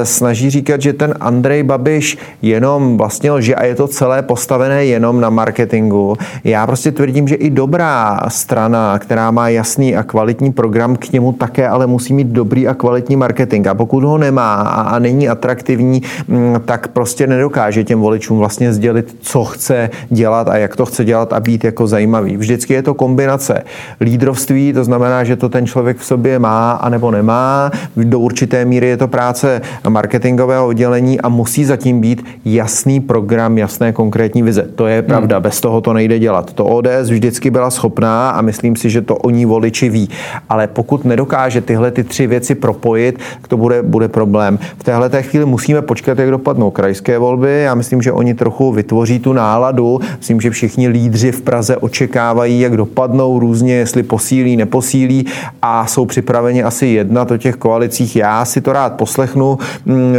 e, 0.00 0.04
snaží 0.06 0.50
říkat, 0.50 0.82
že 0.82 0.92
ten 0.92 1.14
Andrej 1.20 1.62
Babiš 1.62 2.18
jenom 2.42 2.96
vlastně 2.96 3.30
lže 3.30 3.54
a 3.54 3.64
je 3.64 3.74
to 3.74 3.88
celé 3.88 4.22
postavené 4.22 4.84
jenom 4.84 5.20
na 5.20 5.30
marketingu. 5.30 6.16
Já 6.44 6.66
prostě 6.66 6.92
tvrdím, 6.92 7.28
že 7.28 7.34
i 7.34 7.50
dobrá 7.50 8.20
strana, 8.28 8.98
která 8.98 9.30
má 9.30 9.48
jasný 9.48 9.96
a 9.96 10.02
kvalitní 10.02 10.33
kvalitní 10.34 10.52
program, 10.52 10.96
k 10.96 11.12
němu 11.12 11.32
také 11.32 11.68
ale 11.68 11.86
musí 11.86 12.12
mít 12.12 12.26
dobrý 12.26 12.68
a 12.68 12.74
kvalitní 12.74 13.16
marketing. 13.16 13.66
A 13.66 13.74
pokud 13.74 14.04
ho 14.04 14.18
nemá 14.18 14.54
a, 14.54 14.98
není 14.98 15.28
atraktivní, 15.28 16.02
mm, 16.28 16.56
tak 16.64 16.88
prostě 16.88 17.26
nedokáže 17.26 17.84
těm 17.84 18.00
voličům 18.00 18.38
vlastně 18.38 18.72
sdělit, 18.72 19.16
co 19.20 19.44
chce 19.44 19.90
dělat 20.10 20.48
a 20.48 20.56
jak 20.56 20.76
to 20.76 20.86
chce 20.86 21.04
dělat 21.04 21.32
a 21.32 21.40
být 21.40 21.64
jako 21.64 21.86
zajímavý. 21.86 22.36
Vždycky 22.36 22.74
je 22.74 22.82
to 22.82 22.94
kombinace 22.94 23.62
lídrovství, 24.00 24.72
to 24.72 24.84
znamená, 24.84 25.24
že 25.24 25.36
to 25.36 25.48
ten 25.48 25.66
člověk 25.66 25.98
v 25.98 26.04
sobě 26.04 26.38
má 26.38 26.72
a 26.72 26.88
nebo 26.88 27.10
nemá. 27.10 27.70
Do 27.96 28.18
určité 28.18 28.64
míry 28.64 28.86
je 28.86 28.96
to 28.96 29.08
práce 29.08 29.62
marketingového 29.88 30.66
oddělení 30.66 31.20
a 31.20 31.28
musí 31.28 31.64
zatím 31.64 32.00
být 32.00 32.24
jasný 32.44 33.00
program, 33.00 33.58
jasné 33.58 33.92
konkrétní 33.92 34.42
vize. 34.42 34.66
To 34.74 34.86
je 34.86 35.02
pravda, 35.02 35.36
hmm. 35.36 35.42
bez 35.42 35.60
toho 35.60 35.80
to 35.80 35.92
nejde 35.92 36.18
dělat. 36.18 36.52
To 36.52 36.64
ODS 36.64 37.10
vždycky 37.10 37.50
byla 37.50 37.70
schopná 37.70 38.30
a 38.30 38.42
myslím 38.42 38.76
si, 38.76 38.90
že 38.90 39.02
to 39.02 39.16
oni 39.16 39.46
voliči 39.46 39.88
ví 39.88 40.08
ale 40.48 40.66
pokud 40.66 41.04
nedokáže 41.04 41.60
tyhle 41.60 41.90
ty 41.90 42.04
tři 42.04 42.26
věci 42.26 42.54
propojit, 42.54 43.18
to 43.48 43.56
bude, 43.56 43.82
bude 43.82 44.08
problém. 44.08 44.58
V 44.78 44.84
téhle 44.84 45.08
té 45.08 45.22
chvíli 45.22 45.46
musíme 45.46 45.82
počkat, 45.82 46.18
jak 46.18 46.30
dopadnou 46.30 46.70
krajské 46.70 47.18
volby. 47.18 47.62
Já 47.62 47.74
myslím, 47.74 48.02
že 48.02 48.12
oni 48.12 48.34
trochu 48.34 48.72
vytvoří 48.72 49.18
tu 49.18 49.32
náladu. 49.32 50.00
Myslím, 50.18 50.40
že 50.40 50.50
všichni 50.50 50.88
lídři 50.88 51.32
v 51.32 51.42
Praze 51.42 51.76
očekávají, 51.76 52.60
jak 52.60 52.76
dopadnou 52.76 53.38
různě, 53.38 53.74
jestli 53.74 54.02
posílí, 54.02 54.56
neposílí 54.56 55.26
a 55.62 55.86
jsou 55.86 56.06
připraveni 56.06 56.62
asi 56.62 56.86
jednat 56.86 57.30
o 57.30 57.36
těch 57.36 57.56
koalicích. 57.56 58.16
Já 58.16 58.44
si 58.44 58.60
to 58.60 58.72
rád 58.72 58.92
poslechnu, 58.92 59.58
mm, 59.86 60.14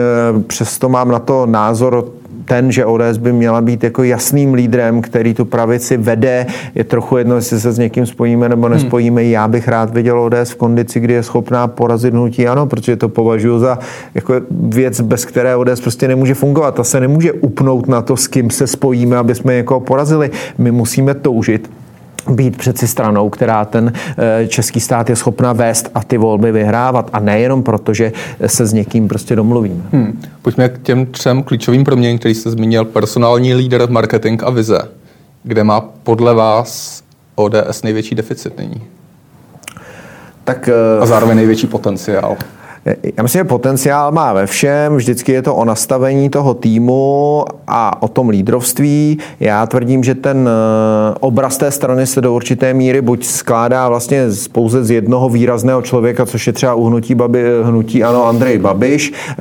přesto 0.48 0.90
mám 0.90 1.12
na 1.12 1.20
to 1.20 1.46
názor 1.46 2.06
ten, 2.46 2.72
že 2.72 2.86
ODS 2.86 3.18
by 3.18 3.34
měla 3.34 3.62
být 3.62 3.84
jako 3.84 4.04
jasným 4.04 4.54
lídrem, 4.54 5.02
který 5.02 5.34
tu 5.34 5.46
pravici 5.46 5.98
vede. 5.98 6.46
Je 6.76 6.84
trochu 6.84 7.18
jedno, 7.18 7.36
jestli 7.36 7.60
se 7.60 7.72
s 7.72 7.78
někým 7.78 8.06
spojíme 8.06 8.50
nebo 8.50 8.70
nespojíme. 8.70 9.22
Hmm. 9.22 9.32
Já 9.32 9.48
bych 9.48 9.68
rád 9.68 9.94
viděl 9.94 10.20
ODS 10.22 10.52
v 10.52 10.56
kondici, 10.56 11.00
kdy 11.00 11.14
je 11.14 11.24
schopná 11.24 11.68
porazit 11.68 12.14
hnutí 12.14 12.48
ano, 12.48 12.66
protože 12.66 12.96
to 12.96 13.10
považuji 13.10 13.60
za 13.60 13.80
jako 14.14 14.34
věc, 14.50 15.02
bez 15.02 15.26
které 15.26 15.56
ODS 15.56 15.82
prostě 15.82 16.08
nemůže 16.08 16.34
fungovat. 16.34 16.76
Ta 16.76 16.84
se 16.84 17.00
nemůže 17.00 17.34
upnout 17.34 17.88
na 17.88 18.02
to, 18.02 18.18
s 18.18 18.28
kým 18.28 18.50
se 18.50 18.68
spojíme, 18.68 19.18
aby 19.18 19.36
jsme 19.36 19.56
někoho 19.56 19.80
porazili. 19.80 20.32
My 20.58 20.72
musíme 20.72 21.14
toužit 21.14 21.70
být 22.30 22.58
přeci 22.58 22.88
stranou, 22.88 23.30
která 23.30 23.66
ten 23.66 23.94
eh, 24.18 24.48
český 24.48 24.80
stát 24.80 25.10
je 25.10 25.16
schopna 25.16 25.54
vést 25.54 25.90
a 25.96 26.04
ty 26.04 26.18
volby 26.18 26.52
vyhrávat. 26.52 27.10
A 27.14 27.20
nejenom 27.20 27.64
proto, 27.64 27.94
že 27.94 28.12
se 28.46 28.66
s 28.66 28.74
někým 28.74 29.08
prostě 29.08 29.36
domluvíme. 29.36 29.84
Hmm. 29.92 30.22
Pojďme 30.42 30.70
k 30.70 30.82
těm 30.82 31.06
třem 31.06 31.44
klíčovým 31.44 31.84
proměnám, 31.84 32.18
který 32.18 32.36
jste 32.36 32.50
zmínil. 32.50 32.86
Personální 32.86 33.54
líder, 33.54 33.90
marketing 33.90 34.44
a 34.44 34.50
vize. 34.50 34.80
Kde 35.44 35.64
má 35.64 35.82
podle 35.82 36.34
vás 36.34 37.04
ODS 37.36 37.84
největší 37.84 38.16
deficit 38.16 38.58
nyní? 38.58 38.82
Tak, 40.44 40.70
eh, 40.70 41.02
a 41.02 41.06
zároveň 41.06 41.38
největší 41.38 41.68
potenciál. 41.68 42.38
Já 42.86 43.24
myslím, 43.24 43.40
že 43.40 43.44
potenciál 43.44 44.12
má 44.12 44.34
ve 44.34 44.48
všem, 44.48 44.96
vždycky 44.96 45.32
je 45.32 45.42
to 45.42 45.56
o 45.56 45.66
nastavení 45.66 46.30
toho 46.30 46.54
týmu 46.54 47.46
a 47.68 48.02
o 48.02 48.08
tom 48.08 48.30
lídrovství. 48.30 49.18
Já 49.40 49.66
tvrdím, 49.66 50.04
že 50.04 50.16
ten 50.16 50.50
eh, 50.50 51.16
obraz 51.20 51.58
té 51.58 51.72
strany 51.72 52.08
se 52.08 52.22
do 52.22 52.34
určité 52.34 52.74
míry 52.74 53.02
buď 53.02 53.26
skládá 53.26 53.90
vlastně 53.90 54.26
pouze 54.52 54.84
z 54.84 54.92
jednoho 54.92 55.30
výrazného 55.30 55.82
člověka, 55.82 56.26
což 56.26 56.48
je 56.48 56.54
třeba 56.54 56.74
uhnutí 56.74 57.16
babi, 57.16 57.44
hnutí 57.64 58.04
ano 58.04 58.26
Andrej 58.26 58.58
Babiš. 58.58 59.14
Eh, 59.30 59.36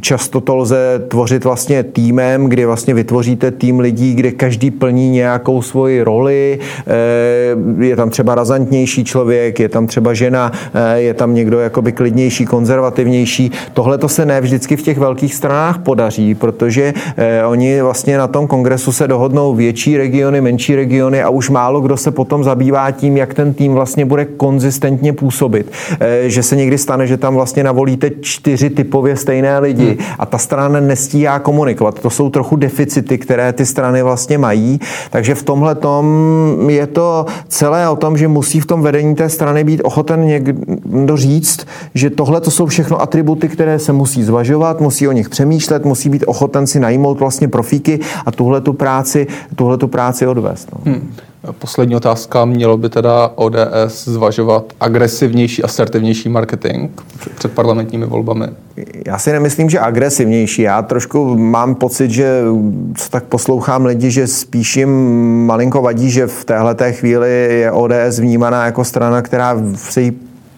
často 0.00 0.40
to 0.40 0.56
lze 0.56 1.02
tvořit 1.08 1.44
vlastně 1.44 1.82
týmem, 1.82 2.46
kdy 2.46 2.66
vlastně 2.66 2.94
vytvoříte 2.94 3.50
tým 3.50 3.80
lidí, 3.80 4.14
kde 4.14 4.30
každý 4.30 4.70
plní 4.70 5.10
nějakou 5.10 5.62
svoji 5.62 6.02
roli. 6.02 6.58
Eh, 6.86 7.84
je 7.84 7.96
tam 7.96 8.10
třeba 8.10 8.34
razantnější 8.34 9.04
člověk, 9.04 9.60
je 9.60 9.68
tam 9.68 9.86
třeba 9.86 10.14
žena, 10.14 10.52
je 10.94 11.14
tam 11.14 11.34
někdo 11.34 11.60
jakoby 11.60 11.92
klidnější 11.92 12.35
konzervativnější, 12.44 12.96
konzervativnější. 12.96 13.50
Tohle 13.72 13.98
to 13.98 14.08
se 14.08 14.26
ne 14.26 14.40
vždycky 14.40 14.76
v 14.76 14.82
těch 14.82 14.98
velkých 14.98 15.34
stranách 15.34 15.78
podaří, 15.78 16.34
protože 16.34 16.94
eh, 17.16 17.44
oni 17.44 17.82
vlastně 17.82 18.18
na 18.18 18.26
tom 18.26 18.46
kongresu 18.46 18.92
se 18.92 19.08
dohodnou 19.08 19.54
větší 19.54 19.96
regiony, 19.96 20.40
menší 20.40 20.76
regiony 20.76 21.22
a 21.22 21.28
už 21.28 21.50
málo 21.50 21.80
kdo 21.80 21.96
se 21.96 22.10
potom 22.10 22.44
zabývá 22.44 22.90
tím, 22.90 23.16
jak 23.16 23.34
ten 23.34 23.54
tým 23.54 23.72
vlastně 23.72 24.04
bude 24.04 24.24
konzistentně 24.24 25.12
působit. 25.12 25.72
Eh, 26.00 26.30
že 26.30 26.42
se 26.42 26.56
někdy 26.56 26.78
stane, 26.78 27.06
že 27.06 27.16
tam 27.16 27.34
vlastně 27.34 27.64
navolíte 27.64 28.10
čtyři 28.20 28.70
typově 28.70 29.16
stejné 29.16 29.58
lidi 29.58 29.86
hmm. 29.86 30.06
a 30.18 30.26
ta 30.26 30.38
strana 30.38 30.80
nestíhá 30.80 31.38
komunikovat. 31.38 32.00
To 32.00 32.10
jsou 32.10 32.30
trochu 32.30 32.56
deficity, 32.56 33.18
které 33.18 33.52
ty 33.52 33.66
strany 33.66 34.02
vlastně 34.02 34.38
mají. 34.38 34.80
Takže 35.10 35.34
v 35.34 35.42
tomhle 35.42 35.74
tom 35.74 36.06
je 36.68 36.86
to 36.86 37.26
celé 37.48 37.88
o 37.88 37.96
tom, 37.96 38.16
že 38.16 38.28
musí 38.28 38.60
v 38.60 38.66
tom 38.66 38.82
vedení 38.82 39.14
té 39.14 39.28
strany 39.28 39.64
být 39.64 39.80
ochoten 39.84 40.24
někdo 40.24 41.16
říct, 41.16 41.66
že 41.94 42.10
to 42.10 42.24
tohle 42.26 42.40
to 42.40 42.50
jsou 42.50 42.66
všechno 42.66 43.02
atributy, 43.02 43.48
které 43.48 43.78
se 43.78 43.92
musí 43.92 44.22
zvažovat, 44.24 44.80
musí 44.80 45.08
o 45.08 45.12
nich 45.12 45.28
přemýšlet, 45.28 45.84
musí 45.84 46.08
být 46.08 46.24
ochoten 46.26 46.66
si 46.66 46.80
najmout 46.80 47.20
vlastně 47.20 47.48
profíky 47.48 48.00
a 48.26 48.32
tuhle 48.32 48.60
tu 48.60 48.72
práci, 48.72 49.26
tuhle 49.56 49.78
tu 49.78 49.88
práci 49.88 50.26
odvést. 50.26 50.68
No. 50.72 50.92
Hmm. 50.92 51.12
Poslední 51.58 51.96
otázka. 51.96 52.44
Mělo 52.44 52.76
by 52.76 52.88
teda 52.88 53.32
ODS 53.34 54.04
zvažovat 54.04 54.64
agresivnější, 54.80 55.62
asertivnější 55.62 56.28
marketing 56.28 56.90
před 57.34 57.52
parlamentními 57.52 58.06
volbami? 58.06 58.46
Já 59.06 59.18
si 59.18 59.32
nemyslím, 59.32 59.70
že 59.70 59.80
agresivnější. 59.80 60.62
Já 60.62 60.82
trošku 60.82 61.38
mám 61.38 61.74
pocit, 61.74 62.10
že 62.10 62.42
co 62.94 63.10
tak 63.10 63.24
poslouchám 63.24 63.84
lidi, 63.84 64.10
že 64.10 64.26
spíš 64.26 64.76
jim 64.76 64.90
malinko 65.46 65.82
vadí, 65.82 66.10
že 66.10 66.26
v 66.26 66.44
téhle 66.44 66.92
chvíli 66.92 67.30
je 67.60 67.72
ODS 67.72 68.18
vnímaná 68.18 68.66
jako 68.66 68.84
strana, 68.84 69.22
která 69.22 69.56
se 69.74 70.00
jí 70.00 70.12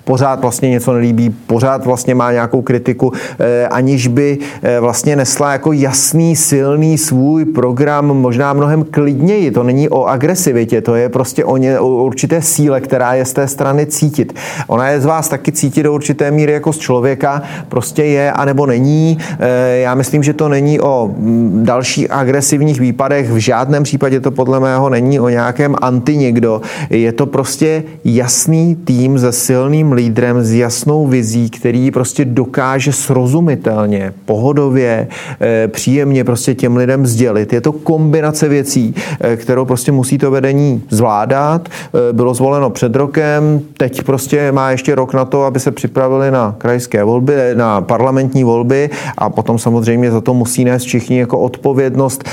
pořád 0.08 0.40
vlastně 0.40 0.70
něco 0.70 0.92
nelíbí, 0.92 1.30
pořád 1.30 1.84
vlastně 1.84 2.14
má 2.14 2.32
nějakou 2.32 2.62
kritiku, 2.62 3.12
eh, 3.12 3.68
aniž 3.68 4.06
by 4.06 4.38
eh, 4.62 4.80
vlastně 4.80 5.16
nesla 5.16 5.52
jako 5.52 5.72
jasný, 5.72 6.36
silný 6.36 6.98
svůj 6.98 7.44
program, 7.44 8.06
možná 8.06 8.52
mnohem 8.52 8.84
klidněji. 8.84 9.50
To 9.50 9.62
není 9.62 9.88
o 9.88 10.04
agresivitě, 10.04 10.80
to 10.80 10.94
je 10.94 11.08
prostě 11.08 11.44
o, 11.44 11.56
ně, 11.56 11.78
o 11.78 11.88
určité 11.88 12.42
síle, 12.42 12.80
která 12.80 13.14
je 13.14 13.24
z 13.24 13.32
té 13.32 13.48
strany 13.48 13.86
cítit. 13.86 14.32
Ona 14.66 14.88
je 14.88 15.00
z 15.00 15.04
vás 15.04 15.28
taky 15.28 15.52
cítit 15.52 15.82
do 15.82 15.92
určité 15.92 16.30
míry 16.30 16.52
jako 16.52 16.72
z 16.72 16.78
člověka, 16.78 17.42
prostě 17.68 18.04
je 18.04 18.32
anebo 18.32 18.66
není. 18.66 19.18
Eh, 19.38 19.78
já 19.78 19.94
myslím, 19.94 20.22
že 20.22 20.32
to 20.32 20.48
není 20.48 20.80
o 20.80 21.10
mm, 21.16 21.60
dalších 21.64 22.10
agresivních 22.10 22.80
výpadech, 22.80 23.30
v 23.30 23.36
žádném 23.36 23.82
případě 23.82 24.20
to 24.20 24.30
podle 24.30 24.60
mého 24.60 24.88
není 24.88 25.20
o 25.20 25.28
nějakém 25.28 25.76
anti 25.82 26.16
někdo. 26.16 26.60
Je 26.90 27.12
to 27.12 27.26
prostě 27.26 27.82
jasný 28.04 28.76
tým 28.76 29.18
se 29.18 29.32
silným 29.32 29.97
lídrem 29.98 30.42
s 30.42 30.52
jasnou 30.52 31.06
vizí, 31.06 31.50
který 31.50 31.90
prostě 31.90 32.24
dokáže 32.24 32.92
srozumitelně, 32.92 34.14
pohodově, 34.24 35.08
eh, 35.40 35.68
příjemně 35.68 36.24
prostě 36.24 36.54
těm 36.54 36.76
lidem 36.76 37.06
sdělit. 37.06 37.52
Je 37.52 37.60
to 37.60 37.72
kombinace 37.72 38.48
věcí, 38.48 38.94
eh, 38.94 39.36
kterou 39.36 39.64
prostě 39.64 39.92
musí 39.92 40.18
to 40.18 40.30
vedení 40.30 40.82
zvládat. 40.90 41.68
Eh, 41.68 42.12
bylo 42.12 42.34
zvoleno 42.34 42.70
před 42.70 42.96
rokem, 42.96 43.60
teď 43.76 44.02
prostě 44.02 44.52
má 44.52 44.70
ještě 44.70 44.94
rok 44.94 45.14
na 45.14 45.24
to, 45.24 45.42
aby 45.42 45.60
se 45.60 45.70
připravili 45.70 46.30
na 46.30 46.54
krajské 46.58 47.04
volby, 47.04 47.34
na 47.54 47.80
parlamentní 47.80 48.44
volby 48.44 48.90
a 49.18 49.30
potom 49.30 49.58
samozřejmě 49.58 50.10
za 50.10 50.20
to 50.20 50.34
musí 50.34 50.64
nést 50.64 50.82
všichni 50.82 51.18
jako 51.18 51.38
odpovědnost. 51.38 52.24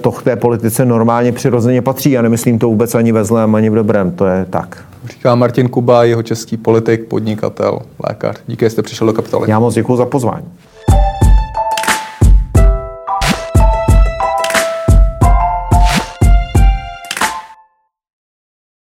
To 0.00 0.12
k 0.12 0.22
té 0.22 0.36
politice 0.36 0.84
normálně 0.84 1.32
přirozeně 1.32 1.82
patří. 1.82 2.10
Já 2.10 2.22
nemyslím 2.22 2.58
to 2.58 2.68
vůbec 2.68 2.94
ani 2.94 3.12
ve 3.12 3.24
zlém, 3.24 3.54
ani 3.54 3.70
v 3.70 3.74
dobrém. 3.74 4.10
To 4.10 4.26
je 4.26 4.46
tak. 4.50 4.89
Říká 5.04 5.34
Martin 5.34 5.68
Kuba, 5.68 6.04
jeho 6.04 6.22
český 6.22 6.56
politik, 6.56 7.04
podnikatel, 7.04 7.78
lékař. 8.08 8.36
Díky, 8.46 8.64
že 8.64 8.70
jste 8.70 8.82
přišel 8.82 9.06
do 9.06 9.12
kapitoly. 9.12 9.50
Já 9.50 9.58
moc 9.58 9.74
děkuji 9.74 9.96
za 9.96 10.06
pozvání. 10.06 10.46